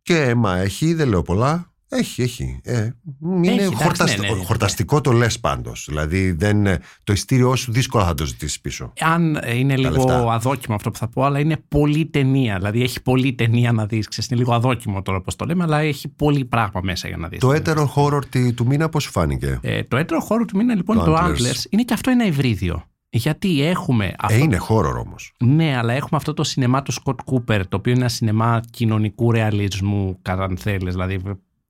[0.03, 1.69] και αίμα έχει, δεν λέω πολλά.
[1.92, 2.61] Έχει, έχει.
[2.64, 2.88] Ε,
[3.22, 4.44] είναι εντάξει, χορτασ- ναι, ναι, ναι, ναι.
[4.44, 5.85] χορταστικό το λες πάντως.
[5.88, 6.64] Δηλαδή δεν,
[7.05, 8.92] το ειστήριό σου δύσκολα θα το ζητήσεις πίσω.
[9.00, 10.33] Αν είναι λίγο λεφτά.
[10.33, 12.57] αδόκιμο αυτό που θα πω, αλλά είναι πολύ ταινία.
[12.57, 14.07] Δηλαδή έχει πολύ ταινία να δεις.
[14.31, 17.38] Είναι λίγο αδόκιμο τώρα όπω το λέμε, αλλά έχει πολύ πράγμα μέσα για να δεις.
[17.40, 20.74] Το έτερο horror τι- του μήνα πώς σου φάνηκε; Ε, το έτερο χώρο του μήνα
[20.74, 21.29] λοιπόν Το το, Antlers.
[21.29, 22.85] Antlers είναι και αυτό ένα υβρίδιο.
[23.12, 25.33] Γιατί έχουμε Ε, αυτό είναι horror όμως.
[25.44, 29.31] Ναι, αλλά έχουμε αυτό το σινεμά του Σκοτ Κούπερ, το οποίο είναι ένα σινεμά κοινωνικού
[29.33, 30.92] ρεαλισμού, κατά αν θέλεις.
[30.94, 31.20] Δηλαδή,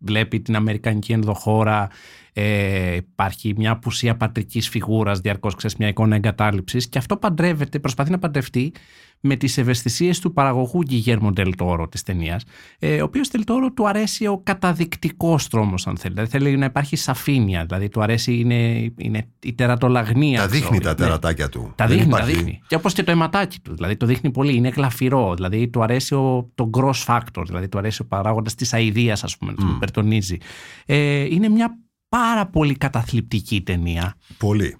[0.00, 1.88] βλέπει την Αμερικανική ενδοχώρα,
[2.32, 8.10] ε, υπάρχει μια απουσία πατρικής φιγούρας, διαρκώς ξέρεις, μια εικόνα εγκατάλειψης και αυτό παντρεύεται, προσπαθεί
[8.10, 8.72] να παντρευτεί
[9.20, 12.44] με τις ευαισθησίες του παραγωγού Γιγέρμο Ντελτόρο της ταινίας,
[12.78, 16.14] ε, ο οποίος Ντελτόρο του αρέσει ο καταδεικτικός τρόμος, αν θέλει.
[16.14, 20.40] Δηλαδή θέλει να υπάρχει σαφήνεια, δηλαδή του αρέσει είναι, είναι η τερατολαγνία.
[20.40, 20.94] Τα ξέρω, δείχνει τα ναι.
[20.94, 21.72] τερατάκια του.
[21.74, 22.60] Τα Δεν δείχνει, υπάρχει- τα δείχνει.
[22.66, 23.74] Και όπως και το αιματάκι του.
[23.74, 24.54] Δηλαδή το δείχνει πολύ.
[24.54, 25.34] Είναι γλαφυρό.
[25.34, 27.42] Δηλαδή του αρέσει ο, το gross factor.
[27.46, 30.36] Δηλαδή του αρέσει ο παράγοντας της αηδίας, ας πούμε, που υπερτονίζει.
[30.86, 31.78] Ε, είναι μια
[32.10, 34.14] πάρα πολύ καταθλιπτική ταινία.
[34.38, 34.76] Πολύ.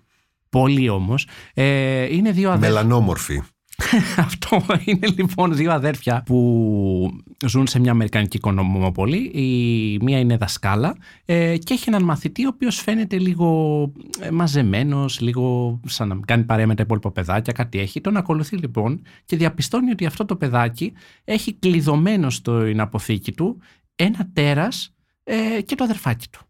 [0.49, 1.27] Πολύ όμως.
[1.55, 2.83] Ε, είναι δύο αδέρφια.
[2.83, 3.43] Μελανόμορφη.
[4.27, 9.19] Αυτό είναι λοιπόν δύο αδέρφια που ζουν σε μια Αμερικανική οικονομοπολή.
[9.19, 15.21] Η μία είναι δασκάλα ε, και έχει έναν μαθητή ο οποίος φαίνεται λίγο ε, μαζεμένος,
[15.21, 18.01] λίγο σαν να κάνει παρέα με τα υπόλοιπα παιδάκια, κάτι έχει.
[18.01, 20.93] Τον ακολουθεί λοιπόν και διαπιστώνει ότι αυτό το παιδάκι
[21.25, 23.61] έχει κλειδωμένο στην αποθήκη του
[23.97, 26.49] ένα τέρας ε, και το αδερφάκι του.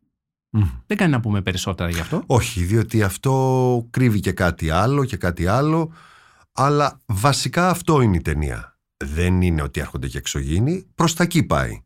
[0.86, 2.22] Δεν κάνει να πούμε περισσότερα γι' αυτό.
[2.26, 5.92] Όχι, διότι αυτό κρύβει και κάτι άλλο και κάτι άλλο,
[6.52, 8.78] αλλά βασικά αυτό είναι η ταινία.
[9.04, 11.80] Δεν είναι ότι έρχονται και εξωγήινοι, προς τα εκεί πάει.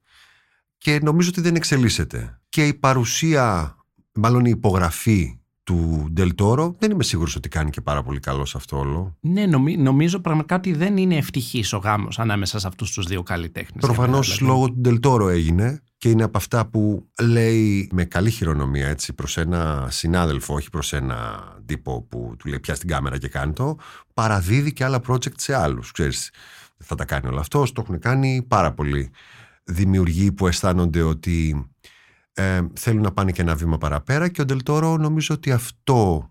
[0.78, 2.40] Και νομίζω ότι δεν εξελίσσεται.
[2.48, 3.76] Και η παρουσία,
[4.12, 8.56] μάλλον η υπογραφή του Ντελτόρο, δεν είμαι σίγουρος ότι κάνει και πάρα πολύ καλό σε
[8.56, 9.16] αυτό όλο.
[9.20, 13.22] Ναι, νομι- νομίζω πραγματικά ότι δεν είναι ευτυχής ο γάμος ανάμεσα σε αυτούς τους δύο
[13.22, 13.84] καλλιτέχνες.
[13.84, 18.88] Προφανώς Δηλαδή, λόγω του Ντελτόρο έγινε και είναι από αυτά που λέει με καλή χειρονομία
[18.88, 23.28] έτσι προς ένα συνάδελφο, όχι προς ένα τύπο που του λέει πια στην κάμερα και
[23.28, 23.76] κάνει το,
[24.14, 26.30] παραδίδει και άλλα project σε άλλους, ξέρεις.
[26.76, 29.10] Δεν θα τα κάνει όλο αυτό, το έχουν κάνει πάρα πολλοί
[29.64, 31.68] δημιουργοί που αισθάνονται ότι
[32.32, 36.30] ε, θέλουν να πάνε και ένα βήμα παραπέρα και ο Ντελτόρο νομίζω ότι αυτό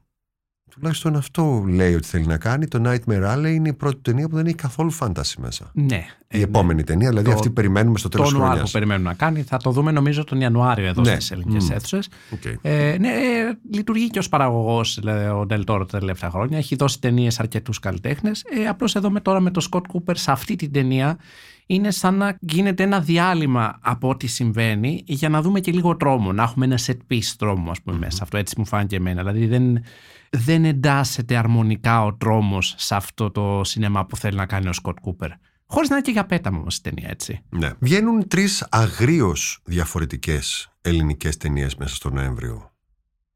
[0.73, 4.35] τουλάχιστον αυτό λέει ότι θέλει να κάνει το Nightmare Alley είναι η πρώτη ταινία που
[4.35, 6.05] δεν έχει καθόλου fantasy μέσα Ναι.
[6.27, 8.71] η επόμενη ταινία, δηλαδή Το- αυτή που περιμένουμε στο τέλος Το της νουάρ που χρονιάς.
[8.73, 11.09] περιμένουν να κάνει θα το δούμε νομίζω τον Ιανουάριο εδώ Ναι.
[11.11, 11.71] στις ελληνικές Μμ.
[11.71, 12.09] αίθουσες.
[12.33, 12.45] Οκ.
[12.61, 16.57] Ε, ναι, ε, λειτουργεί και ως παραγωγός δηλαδή, ο Ντελ Τόρο τα τελευταία χρόνια.
[16.57, 18.43] Έχει δώσει ταινίες αρκετούς καλλιτέχνες.
[18.63, 21.17] Ε, απλώς εδώ με, τώρα με το Σκοτ Κούπερ σε αυτή την ταινία
[21.65, 26.33] είναι σαν να γίνεται ένα διάλειμμα από ό,τι συμβαίνει για να δούμε και λίγο τρόμο.
[26.33, 28.23] Να έχουμε ένα set piece τρόμου ας πούμε μέσα.
[28.23, 29.23] Αυτό έτσι μου φάνηκε εμένα.
[29.23, 29.83] Δηλαδή δεν,
[30.29, 34.97] δεν εντάσσεται αρμονικά ο τρόμος σε αυτό το σινεμά που θέλει να κάνει ο Σκοτ
[35.01, 35.29] Κούπερ.
[35.65, 37.39] Χωρίς να είναι και για πέταμα όμως η ταινία έτσι.
[37.49, 37.71] Ναι.
[37.79, 42.71] Βγαίνουν τρεις αγρίως διαφορετικές ελληνικές ταινίες μέσα στο Νοέμβριο.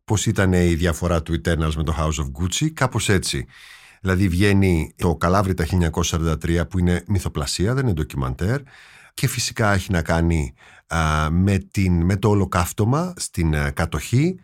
[0.08, 3.46] πώς ήταν η διαφορά του Eternals με το House of Gucci, κάπως έτσι.
[4.08, 5.66] Δηλαδή βγαίνει το Καλάβρητα
[6.12, 8.62] 1943 που είναι μυθοπλασία, δεν είναι ντοκιμαντέρ
[9.14, 10.54] και φυσικά έχει να κάνει
[10.88, 14.40] α, με, την, με το ολοκαύτωμα στην α, κατοχή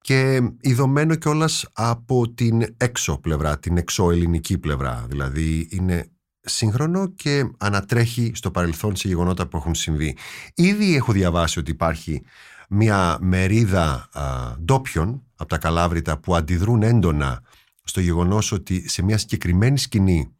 [0.00, 5.06] και ειδωμένο κιόλας από την έξω πλευρά, την εξωελληνική πλευρά.
[5.08, 10.16] Δηλαδή είναι σύγχρονο και ανατρέχει στο παρελθόν σε γεγονότα που έχουν συμβεί.
[10.54, 12.22] Ήδη έχω διαβάσει ότι υπάρχει
[12.68, 17.42] μια μερίδα α, ντόπιων από τα Καλάβρητα που αντιδρούν έντονα
[17.84, 20.34] στο γεγονός ότι σε μια συγκεκριμένη σκηνή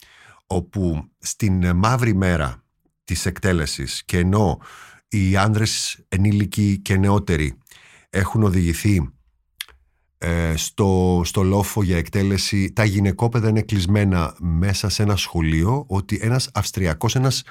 [0.47, 2.65] όπου στην μαύρη μέρα
[3.05, 4.61] της εκτέλεσης και ενώ
[5.09, 7.59] οι άνδρες ενήλικοι και νεότεροι
[8.11, 9.15] έχουν οδηγηθεί
[10.19, 16.19] ε, στο, στο λόφο για εκτέλεση τα γυναικόπαιδα είναι κλεισμένα μέσα σε ένα σχολείο ότι
[16.23, 17.43] ένας Αυστριακός, ένας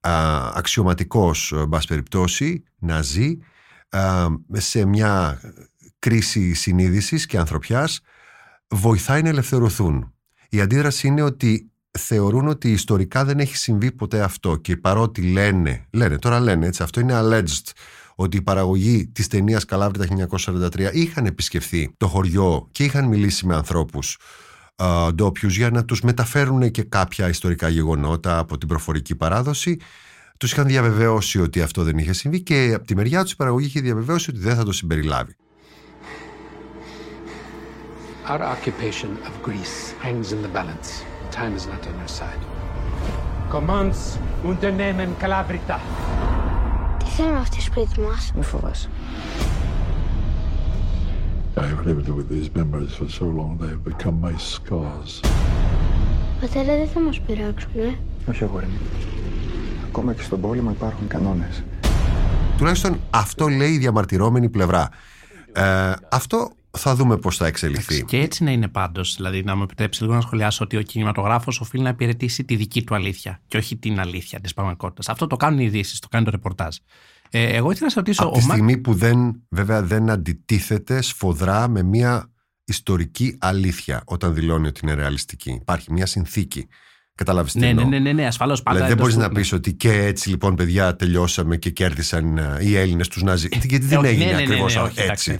[0.00, 0.12] α,
[0.54, 3.36] αξιωματικός μπας περιπτώσει να ζει
[4.52, 5.40] σε μια
[5.98, 8.00] κρίση συνείδησης και ανθρωπιάς
[8.70, 10.14] βοηθάει να ελευθερωθούν.
[10.48, 15.86] Η αντίδραση είναι ότι θεωρούν ότι ιστορικά δεν έχει συμβεί ποτέ αυτό και παρότι λένε,
[15.90, 17.70] λένε τώρα λένε έτσι, αυτό είναι alleged
[18.14, 23.54] ότι η παραγωγή της ταινίας Καλάβρητα 1943 είχαν επισκεφθεί το χωριό και είχαν μιλήσει με
[23.54, 24.18] ανθρώπους
[25.14, 29.78] ντόπιους για να τους μεταφέρουν και κάποια ιστορικά γεγονότα από την προφορική παράδοση
[30.38, 33.66] τους είχαν διαβεβαιώσει ότι αυτό δεν είχε συμβεί και από τη μεριά τους η παραγωγή
[33.66, 35.36] είχε διαβεβαιώσει ότι δεν θα το συμπεριλάβει.
[38.30, 40.88] Our occupation of Greece hangs in the balance.
[41.32, 42.42] Time is not on our side.
[43.50, 45.80] Commands unternehmen Calabrita.
[46.98, 48.32] Τι θέλουν αυτοί σπίτι μας.
[48.34, 48.88] Μη φοβάσαι.
[51.56, 55.20] I've lived with these memories for so long they have become my scars.
[56.40, 57.98] Πατέρα δεν θα μας πειράξουνε.
[58.28, 58.78] Όχι αγόρι μου.
[59.88, 61.62] Ακόμα και στον πόλεμο υπάρχουν κανόνες.
[62.56, 64.88] Τουλάχιστον αυτό λέει η διαμαρτυρόμενη πλευρά.
[65.52, 68.04] Ε, αυτό θα δούμε πώς θα εξελιχθεί.
[68.04, 69.16] Και έτσι να είναι πάντως.
[69.16, 72.84] Δηλαδή, να μου επιτρέψεις λίγο να σχολιάσω ότι ο κινηματογράφος οφείλει να υπηρετήσει τη δική
[72.84, 75.08] του αλήθεια και όχι την αλήθεια της πραγματικότητας.
[75.08, 76.76] Αυτό το κάνουν οι ειδήσεις, το κάνει το ρεπορτάζ.
[77.30, 78.22] Ε, εγώ ήθελα να σε ρωτήσω.
[78.22, 82.30] Από τη στιγμή που δεν, βέβαια δεν αντιτίθεται σφοδρά με μια
[82.64, 85.50] ιστορική αλήθεια όταν δηλώνει ότι είναι ρεαλιστική.
[85.50, 86.66] Υπάρχει μια συνθήκη
[87.20, 88.76] Κατάλαβες τι ναι, ναι, ναι, ναι, ναι, ασφαλώς πάντα.
[88.76, 92.76] Δηλαδή, δεν μπορείς να πεις ότι και έτσι λοιπόν, παιδιά, τελειώσαμε και κέρδισαν ε, οι
[92.76, 93.48] Έλληνες τους Ναζί.
[93.50, 95.38] Γιατί δεν έγινε ακριβώς έτσι.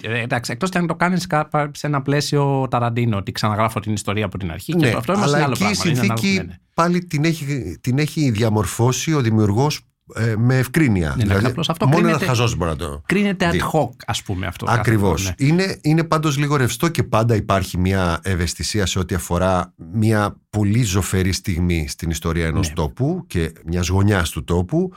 [0.00, 1.26] Εντάξει, εκτός και αν το κάνεις
[1.72, 4.76] σε ένα πλαίσιο ταραντίνο, ότι ξαναγράφω την ιστορία από την αρχή.
[4.76, 9.20] Ναι, και αυτό αλλά άλλο εκεί η συνθήκη πάλι την έχει, την έχει διαμορφώσει ο
[9.20, 9.80] δημιουργός
[10.14, 11.14] ε, με ευκρίνεια.
[11.16, 13.02] Ναι, δηλαδή, αυτό μόνο κρίνεται, ένα χαζός μπορεί να το.
[13.06, 14.66] Κρίνεται ad hoc, ας πούμε αυτό.
[14.68, 15.24] Ακριβώς.
[15.24, 15.46] Ναι.
[15.46, 20.82] Είναι, είναι πάντως λίγο ρευστό και πάντα υπάρχει μια ευαισθησία σε ό,τι αφορά μια πολύ
[20.82, 22.74] ζωφερή στιγμή στην ιστορία ενός Ναι.
[22.74, 24.92] τόπου και μιας γωνιάς του τόπου.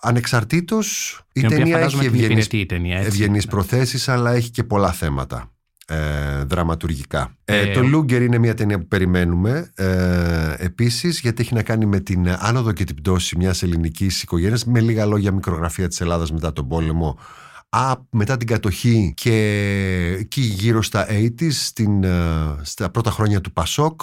[0.00, 3.08] Ανεξαρτήτως, η Την οποία ταινία φαντάζομαι έχει την ευγενεί υπηρετεί η ταινία, έτσι.
[3.08, 3.50] ευγενείς Ναι.
[3.50, 5.53] προθέσεις αλλά έχει και πολλά θέματα
[5.86, 7.36] ε, δραματουργικά.
[7.44, 11.62] Ε, Ε, το ο- Λούγκερ είναι μια ταινία που περιμένουμε ε, επίσης γιατί έχει να
[11.62, 16.00] κάνει με την άνοδο και την πτώση μιας ελληνικής οικογένειας με λίγα λόγια μικρογραφία της
[16.00, 17.18] Ελλάδας μετά τον πόλεμο
[17.68, 19.32] Α, μετά την κατοχή και
[20.18, 22.10] εκεί γύρω στα 80s στην, ε,
[22.62, 24.00] στα πρώτα χρόνια του Πασόκ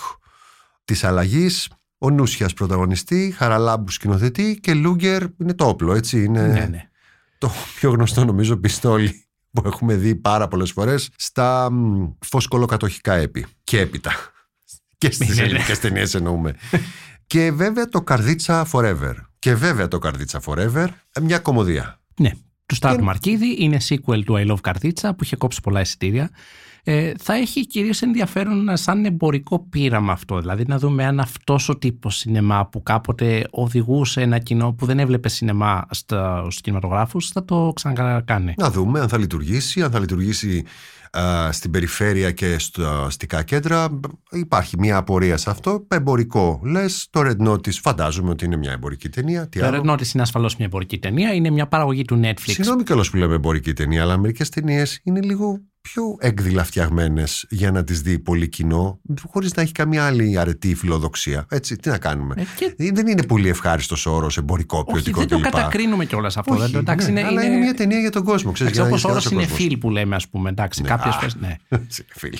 [0.86, 6.66] της αλλαγής ο Νούσιας πρωταγωνιστή, Χαραλάμπου σκηνοθετή και Λούγκερ είναι το όπλο έτσι είναι Ναι,
[6.70, 6.90] ναι.
[7.38, 13.46] το πιο γνωστό νομίζω πιστόλι που έχουμε δει πάρα πολλές φορές στα μ, φωσκολοκατοχικά έπι
[13.64, 14.12] και έπειτα.
[14.98, 15.42] Και στις Ναι, ναι.
[15.42, 16.56] ελληνικές ταινίες εννοούμε.
[17.28, 19.14] και βέβαια το Καρδίτσα Forever.
[19.40, 20.88] Και βέβαια το Καρδίτσα Forever,
[21.22, 22.00] μια κομμωδία.
[22.20, 22.32] Ναι.
[22.66, 26.30] Του Στράτου Μαρκίδη είναι sequel του I Love Καρτίτσα που είχε κόψει πολλά εισιτήρια.
[26.84, 30.40] Ε, θα έχει κυρίως ενδιαφέρον σαν εμπορικό πείραμα αυτό.
[30.40, 35.00] Δηλαδή να δούμε αν αυτός ο τύπος σινεμά που κάποτε οδηγούσε ένα κοινό που δεν
[35.00, 38.54] έβλεπε σινεμά στα, στους κινηματογράφους θα το ξανακάνει.
[38.58, 40.64] Να δούμε αν θα λειτουργήσει, αν θα λειτουργήσει
[41.18, 44.00] α, στην περιφέρεια και στα αστικά κέντρα.
[44.32, 45.86] Υπάρχει μια απορία σε αυτό.
[45.88, 46.62] Εμπορικό.
[46.64, 49.48] Λες, το Red Notice φαντάζομαι ότι είναι μια εμπορική ταινία.
[49.50, 51.34] Τι Το άλλο; Red Notice είναι ασφαλώς μια εμπορική ταινία.
[51.34, 52.42] Είναι μια παραγωγή του Netflix.
[52.46, 57.72] Συγγνώμη κιόλας που λέμε εμπορική ταινία, αλλά μερικές ταινίες είναι λίγο πιο έκδηλα φτιαγμένε για
[57.72, 61.46] να τις δει πολύ κοινό, χωρίς να έχει καμία άλλη αρετή φιλοδοξία.
[61.50, 65.28] Έτσι, τι να κάνουμε; Ε, και- Δεν είναι πολύ ευχάριστος όρος εμπορικό, Όχι, ποιοτικό δεν
[65.28, 65.44] το κλπ.
[65.44, 66.54] κατακρίνουμε κιόλας αυτό.
[66.54, 68.52] Όχι, δεν το, εντάξει, ναι, είναι, αλλά είναι μια ταινία για τον κόσμο.
[68.52, 69.68] Ξέρεις, Εντάξει, για να όπως έχει όρος ο είναι κόσμος.
[69.68, 70.50] φίλ που λέμε, ας πούμε.
[70.50, 70.88] Εντάξει, Ναι.
[70.88, 71.18] κάποιες Α.
[71.18, 71.56] φορές, ναι.
[72.20, 72.38] Φίλ.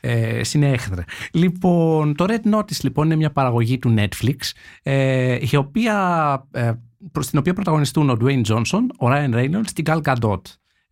[0.00, 1.04] ε, συνέχεια.
[1.32, 4.36] Λοιπόν, το Red Notice λοιπόν είναι μια παραγωγή του Netflix
[4.82, 6.72] ε, η οποία, ε,
[7.12, 10.40] προς την οποία πρωταγωνιστούν ο Dwayne Johnson, ο Ryan Reynolds και η Gal Gadot.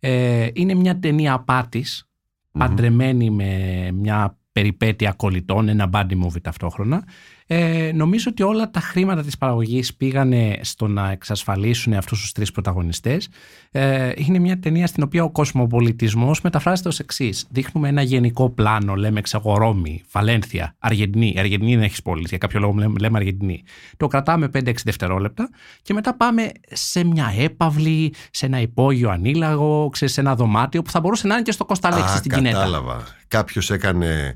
[0.07, 2.09] Ε, είναι μια ταινία απάτης,
[2.51, 7.03] παντρεμένη με μια περιπέτεια κολλητών, ένα body movie ταυτόχρονα
[7.47, 12.51] Ε, νομίζω ότι όλα τα χρήματα της παραγωγής πήγανε στο να εξασφαλίσουν αυτούς τους τρεις
[12.51, 13.29] πρωταγωνιστές.
[13.71, 17.45] Ε, είναι μια ταινία στην οποία ο κοσμοπολιτισμός μεταφράζεται ως εξής.
[17.49, 21.35] Δείχνουμε ένα γενικό πλάνο, λέμε ξέρω Ρώμη, Βαλένθια, Αργεντινή.
[21.37, 23.63] Αργεντινή δεν έχεις πόλη, για κάποιο λόγο λέμε, λέμε Αργεντινή.
[23.97, 25.49] Το κρατάμε 5-6 δευτερόλεπτα
[25.81, 30.99] και μετά πάμε σε μια έπαυλη, σε ένα υπόγειο ανήλαγο, σε ένα δωμάτιο που θα
[30.99, 32.57] μπορούσε να είναι και στο Κωνσταλέξη στην Κινέτα.
[32.57, 33.03] Κατάλαβα.
[33.27, 34.35] Κάποιος έκανε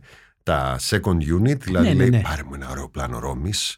[0.50, 2.22] τα second unit, δηλαδή Ναι, ναι, λέει ναι.
[2.22, 3.78] πάρε μου ένα ωραίο πλάνο Ρώμης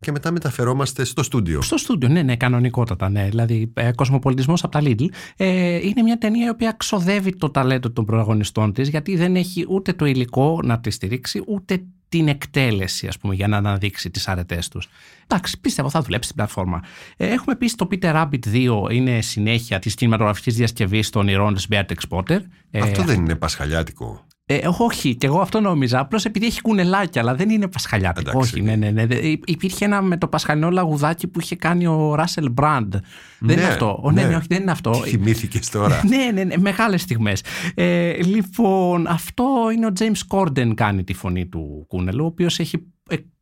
[0.00, 1.62] και μετά μεταφερόμαστε στο στούντιο.
[1.62, 3.08] Στο στούντιο, ναι, ναι, κανονικότατα.
[3.08, 3.28] Ναι.
[3.28, 5.06] Δηλαδή, ε, κοσμοπολιτισμός από τα Lidl.
[5.36, 9.66] Ε, είναι μια ταινία η οποία ξοδεύει το ταλέντο των πρωταγωνιστών της, γιατί δεν έχει
[9.68, 14.28] ούτε το υλικό να τη στηρίξει, ούτε την εκτέλεση, ας πούμε, για να αναδείξει τις
[14.28, 14.88] αρετές τους.
[15.26, 16.82] Εντάξει, πίστευω θα δουλέψει στην πλατφόρμα.
[17.16, 21.66] Ε, έχουμε επίσης το Peter Rabbit 2, είναι συνέχεια της κινηματογραφικής διασκευής των ηρώων της
[21.70, 22.40] Beatrix Potter.
[22.70, 24.26] Ε, Αυτό δεν είναι πασχαλιάτικο.
[24.50, 25.98] Ε, όχι, και εγώ αυτό νόμιζα.
[26.00, 28.30] Απλώς επειδή έχει κουνελάκια, αλλά δεν είναι πασχαλιάτικο.
[28.30, 28.54] Εντάξει.
[28.54, 29.06] Όχι, ναι, ναι, ναι.
[29.06, 32.90] Δε- υ- Υπήρχε ένα με το πασχαλινό λαγουδάκι που είχε κάνει ο Ράσελ Μπραντ.
[32.92, 33.02] Δεν
[33.40, 34.00] Ναι, είναι αυτό.
[34.02, 34.28] Ο, ναι, ναι.
[34.28, 34.94] ναι, όχι, δεν είναι αυτό.
[34.94, 36.02] Θυμήθηκες τώρα.
[36.08, 37.42] ναι, ναι, ναι, μεγάλες στιγμές.
[37.74, 39.44] Ε, λοιπόν, αυτό
[39.74, 42.78] είναι ο James Corden κάνει τη φωνή του Κούνελου, ο οποίος έχει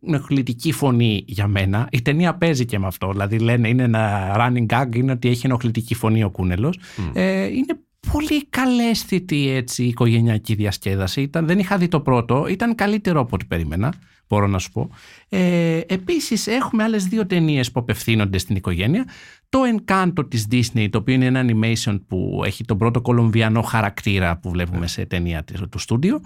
[0.06, 1.88] ενοχλητική φωνή για μένα.
[1.90, 3.08] Η ταινία παίζει και με αυτό.
[3.12, 6.78] Δηλαδή λένε είναι ένα running gag, είναι ότι έχει ενοχλητική φωνή ο Κούνελος.
[7.12, 7.78] Ε, είναι
[8.12, 11.22] πολύ καλέσθητη έτσι η οικογενειακή διασκέδαση.
[11.22, 13.94] Ήταν, δεν είχα δει το πρώτο, ήταν καλύτερο από ό,τι περίμενα,
[14.28, 14.90] μπορώ να σου πω.
[15.28, 19.04] Ε, επίσης έχουμε άλλες δύο ταινίες που απευθύνονται στην οικογένεια.
[19.48, 24.36] Το Encanto της Disney, το οποίο είναι ένα animation που έχει τον πρώτο κολομβιανό χαρακτήρα
[24.38, 26.20] που βλέπουμε σε ταινία του του στούντιο,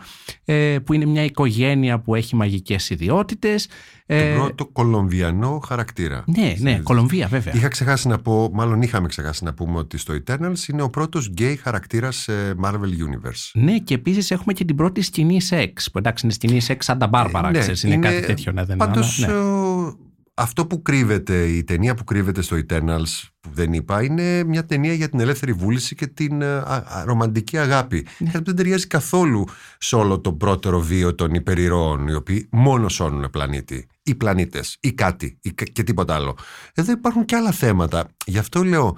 [0.45, 3.69] ε, που είναι μια οικογένεια που έχει μαγικές ιδιότητες.
[4.07, 6.25] Ε, Το πρώτο κολομβιανό χαρακτήρα.
[6.27, 7.55] ναι, ναι, Κολομβία βέβαια.
[7.57, 11.27] Είχα ξεχάσει να πω, μάλλον είχαμε ξεχάσει να πούμε ότι στο Eternals είναι ο πρώτος
[11.29, 12.33] γκέι χαρακτήρας σε
[12.65, 13.51] Marvel Universe.
[13.53, 15.91] Ναι, και επίσης έχουμε και την πρώτη σκηνή σεξ.
[15.91, 18.53] Που εντάξει, είναι σκηνή σεξ σαν τα Μπάρμπαρα, Ναι, ξέρεις, είναι, κάτι τέτοιο.
[18.53, 19.87] Ναι, δεν είναι, Πάντως, αλλά, ναι.
[19.89, 19.93] ε,
[20.35, 24.93] αυτό που κρύβεται, η ταινία που κρύβεται στο Eternals, που δεν είπα, είναι μια ταινία
[24.93, 28.07] για την ελεύθερη βούληση και την ε, α- α- ρομαντική αγάπη.
[28.19, 28.27] Ναι.
[28.31, 29.45] Κάτι που δεν ταιριάζει καθόλου
[29.79, 33.87] σε όλο το πρώτερο βίο των υπερηρώων, οι οποίοι μόνο σώνουν πλανήτη.
[34.03, 36.37] Ή πλανήτες, ή κάτι, ή κα- και τίποτα άλλο.
[36.75, 38.09] Εδώ υπάρχουν και άλλα θέματα.
[38.27, 38.97] Γι' αυτό λέω,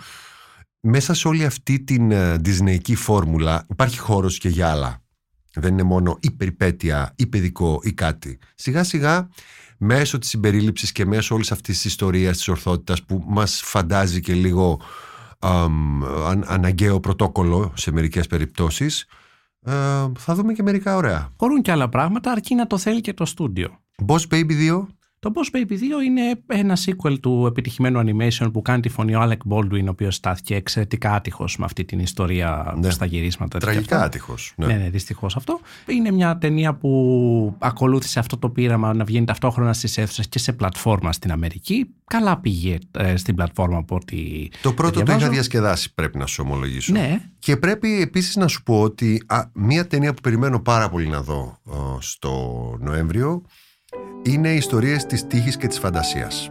[0.81, 5.03] μέσα σε όλη αυτή την ε, Disneyική φόρμουλα υπάρχει χώρος και για άλλα.
[5.55, 8.39] Δεν είναι μόνο η περιπέτεια, ή παιδικό ή κάτι.
[8.55, 9.29] Σιγά σιγά
[9.85, 14.33] μέσω της συμπερίληψης και μέσω όλης αυτής της ιστορίας της ορθότητας που μας φαντάζει και
[14.33, 14.81] λίγο
[15.39, 19.07] αμ, αν, αναγκαίο πρωτόκολλο σε μερικές περιπτώσεις
[19.65, 19.73] ε,
[20.19, 21.33] θα δούμε και μερικά ωραία.
[21.37, 23.79] Χωρούν και άλλα πράγματα, αρκεί να το θέλει και το στούντιο.
[24.07, 24.87] Boss Baby 2
[25.25, 25.75] Το Boss Baby 2
[26.07, 30.15] είναι ένα sequel του επιτυχημένου animation που κάνει τη φωνή ο Alec Baldwin, ο οποίος
[30.15, 32.91] στάθηκε εξαιρετικά άτυχος με αυτή την ιστορία Ναι.
[32.91, 33.59] στα γυρίσματα.
[33.59, 34.07] και τραγικά αυτά.
[34.07, 34.53] άτυχος.
[34.57, 35.61] Ναι, ναι, δυστυχώς αυτό.
[35.87, 40.53] Είναι μια ταινία που ακολούθησε αυτό το πείραμα να βγαίνει ταυτόχρονα στις αίθουσες και σε
[40.53, 41.87] πλατφόρμα στην Αμερική.
[42.05, 44.49] Καλά πήγε ε, στην πλατφόρμα από ό,τι.
[44.63, 45.19] Το πρώτο το διαβάζω.
[45.25, 46.93] είχα διασκεδάσει πρέπει να σου ομολογήσω.
[46.93, 47.21] Ναι.
[47.39, 51.23] Και πρέπει επίσης να σου πω ότι α, μία ταινία που περιμένω πάρα πολύ να
[51.23, 53.43] δω ε, στο Νοέμβριο
[54.23, 56.51] είναι οι ιστορίες της τύχης και της φαντασίας.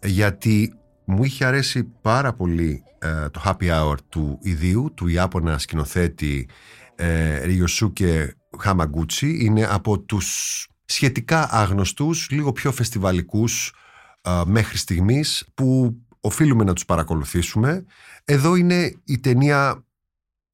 [0.00, 0.74] γιατί
[1.04, 6.48] μου είχε αρέσει πάρα πολύ ε, το happy hour του ιδίου, του Ιάπωνα σκηνοθέτη
[6.94, 9.38] ε, Ριοσούκε Χαμαγκούτσι.
[9.40, 13.74] Είναι από τους σχετικά άγνωστους, λίγο πιο φεστιβαλικούς
[14.22, 17.84] ε, μέχρι στιγμής που οφείλουμε να τους παρακολουθήσουμε.
[18.24, 19.84] Εδώ είναι η ταινία,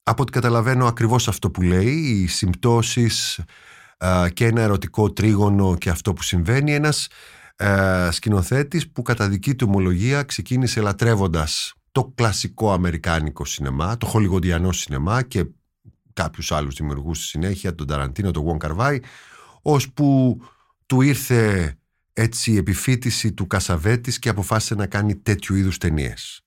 [0.03, 3.40] από ό,τι καταλαβαίνω ακριβώς αυτό που λέει, οι συμπτώσεις
[3.99, 6.74] ε, και ένα ερωτικό τρίγωνο και αυτό που συμβαίνει.
[6.74, 7.09] Ένας
[7.57, 14.72] ε, σκηνοθέτης που κατά δική του ομολογία ξεκίνησε λατρεύοντας το κλασικό αμερικάνικο σινεμά, το χολιγοντιανό
[14.72, 15.45] σινεμά και
[16.15, 19.01] κάποιους άλλους δημιουργούς στη συνέχεια, τον Ταραντίνο, τον Γουόν Καρβάη,
[19.62, 20.41] ώσπου
[20.87, 21.75] του ήρθε
[22.12, 26.45] έτσι η επιφύτηση του Κασαβέτης και αποφάσισε να κάνει τέτοιου είδους ταινίες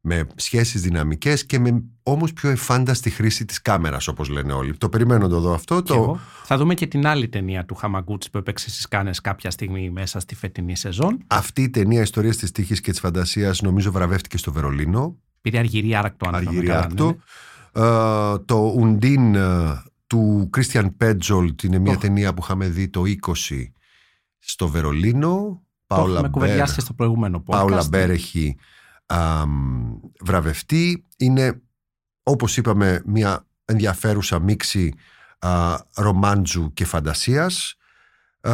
[0.00, 4.76] με σχέσεις δυναμικές και με όμως πιο εφάνταστη χρήση της κάμερας όπως λένε όλοι.
[4.76, 5.76] Το περιμένω να το δω αυτό.
[5.82, 5.94] Και Το...
[5.94, 6.20] εγώ.
[6.44, 10.20] Θα δούμε και την άλλη ταινία του Χαμαγκούτσι που έπαιξε στις Κάνες κάποια στιγμή μέσα
[10.20, 11.24] στη φετινή σεζόν.
[11.26, 15.16] Αυτή η ταινία Ιστορίες της Τύχης και της Φαντασίας νομίζω βραβεύτηκε στο Βερολίνο.
[15.40, 17.04] Πήρε αργυρή άρακτο αν θυμάμαι Αργυρή καλά, άρακτο.
[17.04, 17.16] ναι, ναι.
[17.72, 17.82] Ε,
[18.44, 21.98] το Undine ε, του Κρίστιαν Πέτζολτ είναι μια Οχ.
[21.98, 23.02] ταινία που είχαμε δει το
[23.48, 23.64] 20
[24.38, 25.62] στο Βερολίνο.
[25.86, 27.50] Το Πάολα έχουμε Μπέρ, κουβεντιάσει στο προηγούμενο podcast.
[27.50, 28.56] Πάολα Μπέρ έχει
[29.06, 31.04] αμ, βραβευτεί.
[31.16, 31.62] Είναι
[32.22, 34.94] όπως είπαμε μια ενδιαφέρουσα μίξη
[35.38, 37.74] α, ρομάντζου και φαντασίας.
[38.40, 38.52] Ε,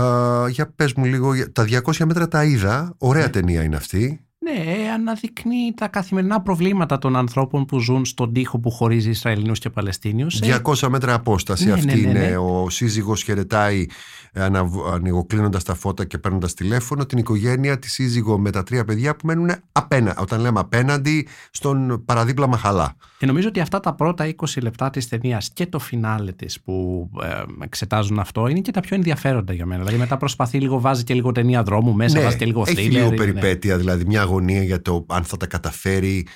[0.48, 4.25] για πες μου λίγο, τα 200 μέτρα τα είδα, ωραία ταινία είναι αυτή.
[4.52, 9.70] Ναι, αναδεικνύει τα καθημερινά προβλήματα των ανθρώπων που ζουν στον τοίχο που χωρίζει Ισραηλινούς και
[9.70, 10.40] Παλαιστίνιους.
[10.42, 12.24] 200 μέτρα απόσταση Ναι, αυτή ναι, ναι, ναι.
[12.26, 12.36] είναι.
[12.36, 13.86] Ο σύζυγος χαιρετάει
[14.34, 19.16] ανα- ανοιγοκλίνοντας τα φώτα και παίρνοντας τηλέφωνο την οικογένεια, τη σύζυγο με τα τρία παιδιά
[19.16, 20.20] που μένουν απέναντι.
[20.20, 22.96] Όταν λέμε απέναντι, στον παραδίπλα μαχαλά.
[23.18, 27.08] Και νομίζω ότι αυτά τα πρώτα 20 λεπτά της ταινίας και το φινάλε της που
[27.22, 29.80] ε, εξετάζουν αυτό είναι και τα πιο ενδιαφέροντα για μένα.
[29.82, 32.86] Δηλαδή μετά προσπαθεί λίγο, βάζει και λίγο ταινία δρόμου μέσα, βάζει και λίγο Ναι, έχει
[32.88, 32.92] thriller.
[32.92, 36.32] λίγο είναι- περιπέτεια, δηλαδή μια αγωνία για το αν θα τα καταφέρει, α,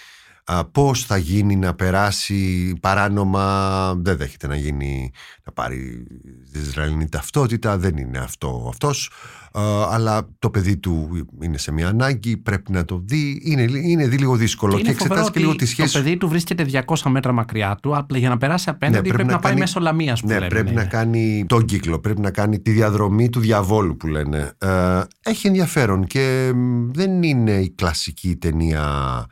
[0.72, 5.10] πώς θα γίνει να περάσει παράνομα, δεν δέχεται να γίνει,
[5.44, 6.06] να πάρει
[6.52, 9.10] τη Ισραηλινή ταυτότητα, δεν είναι αυτό αυτός,
[9.52, 11.08] α, αλλά το παιδί του
[11.42, 14.92] είναι σε μια ανάγκη, πρέπει να το δει, είναι, είναι δι- λίγο δύσκολο και, είναι
[14.92, 15.92] φοβερό εξετάζει και λίγο ότι τη σχέση.
[15.92, 19.28] Το παιδί του βρίσκεται 200 μέτρα μακριά του, απλά για να περάσει απέναντι Ναι, πρέπει,
[19.28, 20.46] να, πάει κάνει- μέσω λαμίας που ναι, λέμε.
[20.46, 24.52] πρέπει να κάνει τον κύκλο, πρέπει να κάνει τη διαδρομή του διαβόλου που λένε.
[24.58, 29.26] Ε, έχει ενδιαφέρον και μ, δεν είναι η κλασική ταινία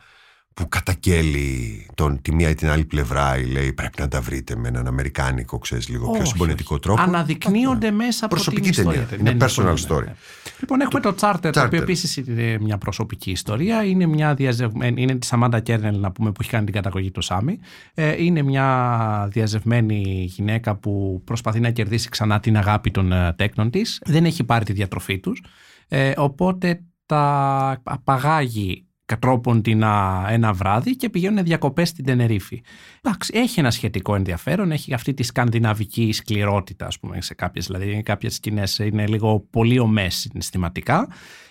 [0.59, 4.57] που κατακέλει τον, τη μία ή την άλλη πλευρά ή λέει πρέπει να τα βρείτε
[4.57, 6.83] με έναν αμερικάνικο, ξέρεις, λίγο πιο Όχι, συμπονετικό όχι.
[6.83, 7.01] τρόπο.
[7.03, 9.01] Αναδεικνύονται μέσα από Προσωπική την ταινία.
[9.01, 9.21] ιστορία.
[9.21, 10.05] Είναι Ναι, personal πολύ, story.
[10.05, 10.15] ναι.
[10.61, 11.67] Λοιπόν, έχουμε το Charter, το Charter.
[11.67, 13.85] οποίο επίσης είναι μια προσωπική ιστορία.
[13.85, 17.21] Είναι μια διαζευμένη, είναι της Αμάντα Κέρνελ, να πούμε, που έχει κάνει την καταγωγή του
[17.21, 17.59] Σάμι.
[17.95, 23.71] Ε, είναι μια διαζευγμένη γυναίκα που προσπαθεί να κερδίσει ξανά την αγάπη των ε, τέκνων
[23.71, 24.03] της.
[24.05, 25.43] Δεν έχει πάρει τη διατροφή τους.
[25.89, 32.63] Ε, οπότε τα απαγάγει κατά τρόπον τινά, ένα βράδυ και πηγαίνουν διακοπές στην Τενερίφη.
[33.03, 38.03] Εντάξει, έχει ένα σχετικό ενδιαφέρον, έχει αυτή τη σκανδιναβική σκληρότητα, ας πούμε, σε κάποιες, δηλαδή
[38.03, 41.09] κάποιες σκηνές είναι λίγο πολύ ωμές συναισθηματικά.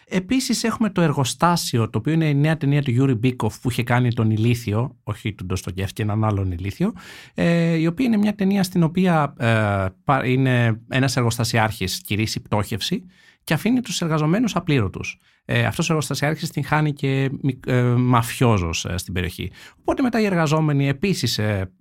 [0.10, 3.84] Επίσης έχουμε το εργοστάσιο, το οποίο είναι η νέα ταινία του Γιούρι Μπίκοφ που είχε
[3.84, 6.94] κάνει τον Ηλίθιο, όχι τον Ντοστογιέφσκι, έναν άλλον Ηλίθιο,
[7.34, 13.06] ε, η οποία είναι μια ταινία στην οποία ε, πα- είναι ένας εργοστασιάρχης κηρύσσει πτώχευση
[13.44, 15.20] και αφήνει τους εργαζομένους απλήρωτους.
[15.50, 19.52] Ε, αυτός ο εργοστασιάρχης την χάνει και μικ- ε, μαφιόζος ε, στην περιοχή.
[19.80, 21.72] Οπότε μετά οι εργαζόμενοι επίσης ε,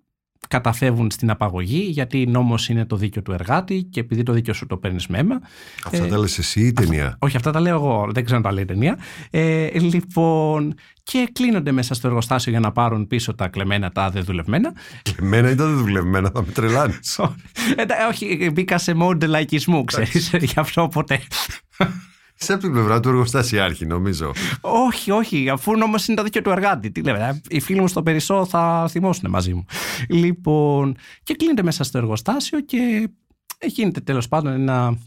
[0.49, 4.67] καταφεύγουν στην απαγωγή γιατί νόμος είναι το δίκαιο του εργάτη και επειδή το δίκαιο σου
[4.67, 5.41] το παίρνεις με αίμα.
[5.85, 8.09] Αυτά ε, τα λες εσύ η ταινία; όχι, αυτά τα λέω εγώ.
[8.11, 8.99] Δεν ξέρω αν τα λέει η ταινία.
[9.31, 14.25] Ε, λοιπόν, και κλείνονται μέσα στο εργοστάσιο για να πάρουν πίσω τα κλεμμένα, τα δεν
[14.25, 14.73] δουλευμένα.
[15.21, 17.19] Εμένα ήταν δουλευμένα, θα με τρελάνεις.
[17.77, 21.21] Ε, τα- όχι, μπήκα σε mode λαϊκισμού, ξέρεις, γι' αυτό ποτέ.
[22.39, 24.33] Σε από την πλευρά του εργοστασιάρχη, νομίζω.
[24.61, 26.91] όχι, όχι, αφού όμως είναι το δίκαιο του εργάτη.
[26.91, 29.65] Τι λέμε, ε, οι φίλοι μου στο Περισσό θα θυμώσουν μαζί μου.
[30.09, 33.09] Λοιπόν, και κλείνεται μέσα στο εργοστάσιο και
[33.67, 34.99] γίνεται τέλος πάντων ένα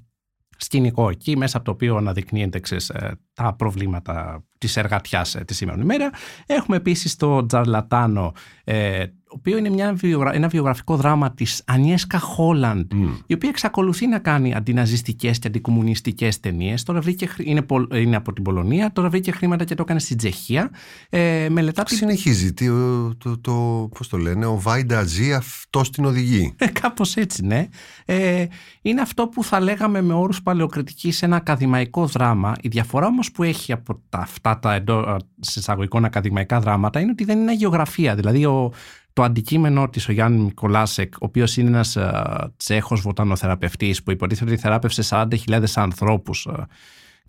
[0.60, 5.54] σκηνικό εκεί, μέσα από το οποίο αναδεικνύεται ξέρεις, ε, τα προβλήματα της εργατιάς ε, τη
[5.54, 6.10] σήμερα ημέρα.
[6.46, 12.20] Έχουμε επίσης το Τζαρλατάνο, ε, το οποίο είναι μια βιογρα- ένα βιογραφικό δράμα της Ανιέσκα
[12.20, 12.92] Χόλαντ,
[13.26, 16.84] η οποία εξακολουθεί να κάνει αντιναζιστικές και αντικομουνιστικές ταινίες.
[16.84, 20.00] Τώρα βρήκε, χρ- είναι, πολ- είναι από την Πολωνία, τώρα βρήκε χρήματα και το έκανε
[20.00, 20.70] στην Τσεχία.
[21.10, 25.82] Ε, μελετά την Συνεχίζει τι, το, το, το, πώς το λένε, ο Βάιντα ζει, αυτό
[25.82, 26.54] την οδηγεί.
[26.58, 27.68] Ε, κάπως έτσι, ναι.
[28.06, 28.46] Ε,
[28.82, 32.54] είναι αυτό που θα λέγαμε με όρους παλαιοκριτικής ένα ακαδημαϊκό δράμα.
[32.62, 37.12] Η διαφορά όμως που έχει από τα, αυτά τα εντό σε εισαγωγικών ακαδημαϊκά δράματα είναι
[37.12, 38.16] ότι δεν είναι αγιογραφία.
[38.16, 38.72] Δηλαδή ο,
[39.14, 42.12] το αντικείμενο της ο Γιάννη Μικολάσεκ, ο οποίος είναι ένας ε,
[42.58, 46.68] τσέχος βοτανοθεραπευτής που υποτίθεται ότι θεράπευσε 40.000 ανθρώπους ε,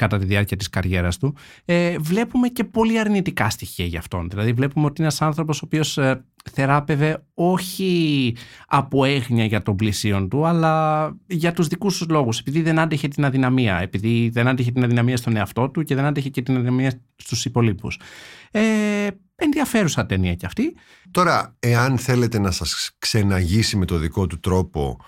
[0.00, 1.34] κατά τη διάρκεια της καριέρας του,
[1.64, 4.28] ε, βλέπουμε και πολύ αρνητικά στοιχεία για αυτόν.
[4.28, 8.36] Δηλαδή βλέπουμε ότι είναι ένας άνθρωπος ο οποίος ε, θεράπευε όχι
[8.66, 13.08] από έγνοια για τον πλησίον του, αλλά για τους δικούς τους λόγους, επειδή δεν άντεχε
[13.08, 16.56] την αδυναμία, επειδή δεν άντεχε την αδυναμία στον εαυτό του και δεν άντεχε και την
[16.56, 18.00] αδυναμία στους υπολείπους.
[18.50, 18.60] Ε,
[19.34, 20.76] ενδιαφέρουσα ταινία κι αυτή.
[21.10, 24.98] Τώρα, εάν θέλετε να σας ξεναγήσει με το δικό του τρόπο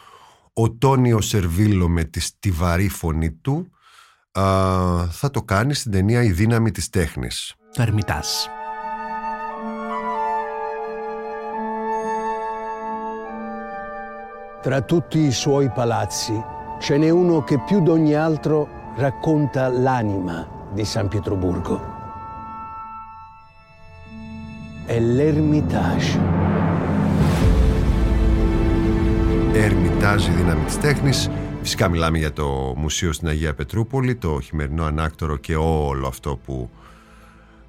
[0.52, 3.70] ο Τόνιο Σερβίλο με τη στιβαρή φωνή του,
[4.31, 4.43] α,
[5.11, 7.55] θα το κάνει στην ταινία «Η δύναμη της τέχνης».
[7.73, 8.25] Το Ερμητάζ.
[14.63, 16.35] Tra tutti i suoi palazzi
[16.81, 18.57] ce n'è uno che più d'ogni altro
[18.97, 21.75] racconta l'anima di San Pietroburgo.
[24.85, 26.19] È l'Ermitage.
[29.53, 31.29] Ερμητάζ η δύναμη της τέχνης.
[31.62, 36.70] Φυσικά μιλάμε για το μουσείο στην Αγία Πετρούπολη, το χειμερινό ανάκτορο και όλο αυτό που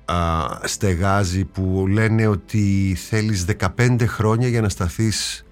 [0.06, 0.16] α,
[0.64, 3.46] στεγάζει που λένε ότι θέλεις
[3.78, 5.46] 15 χρόνια για να σταθείς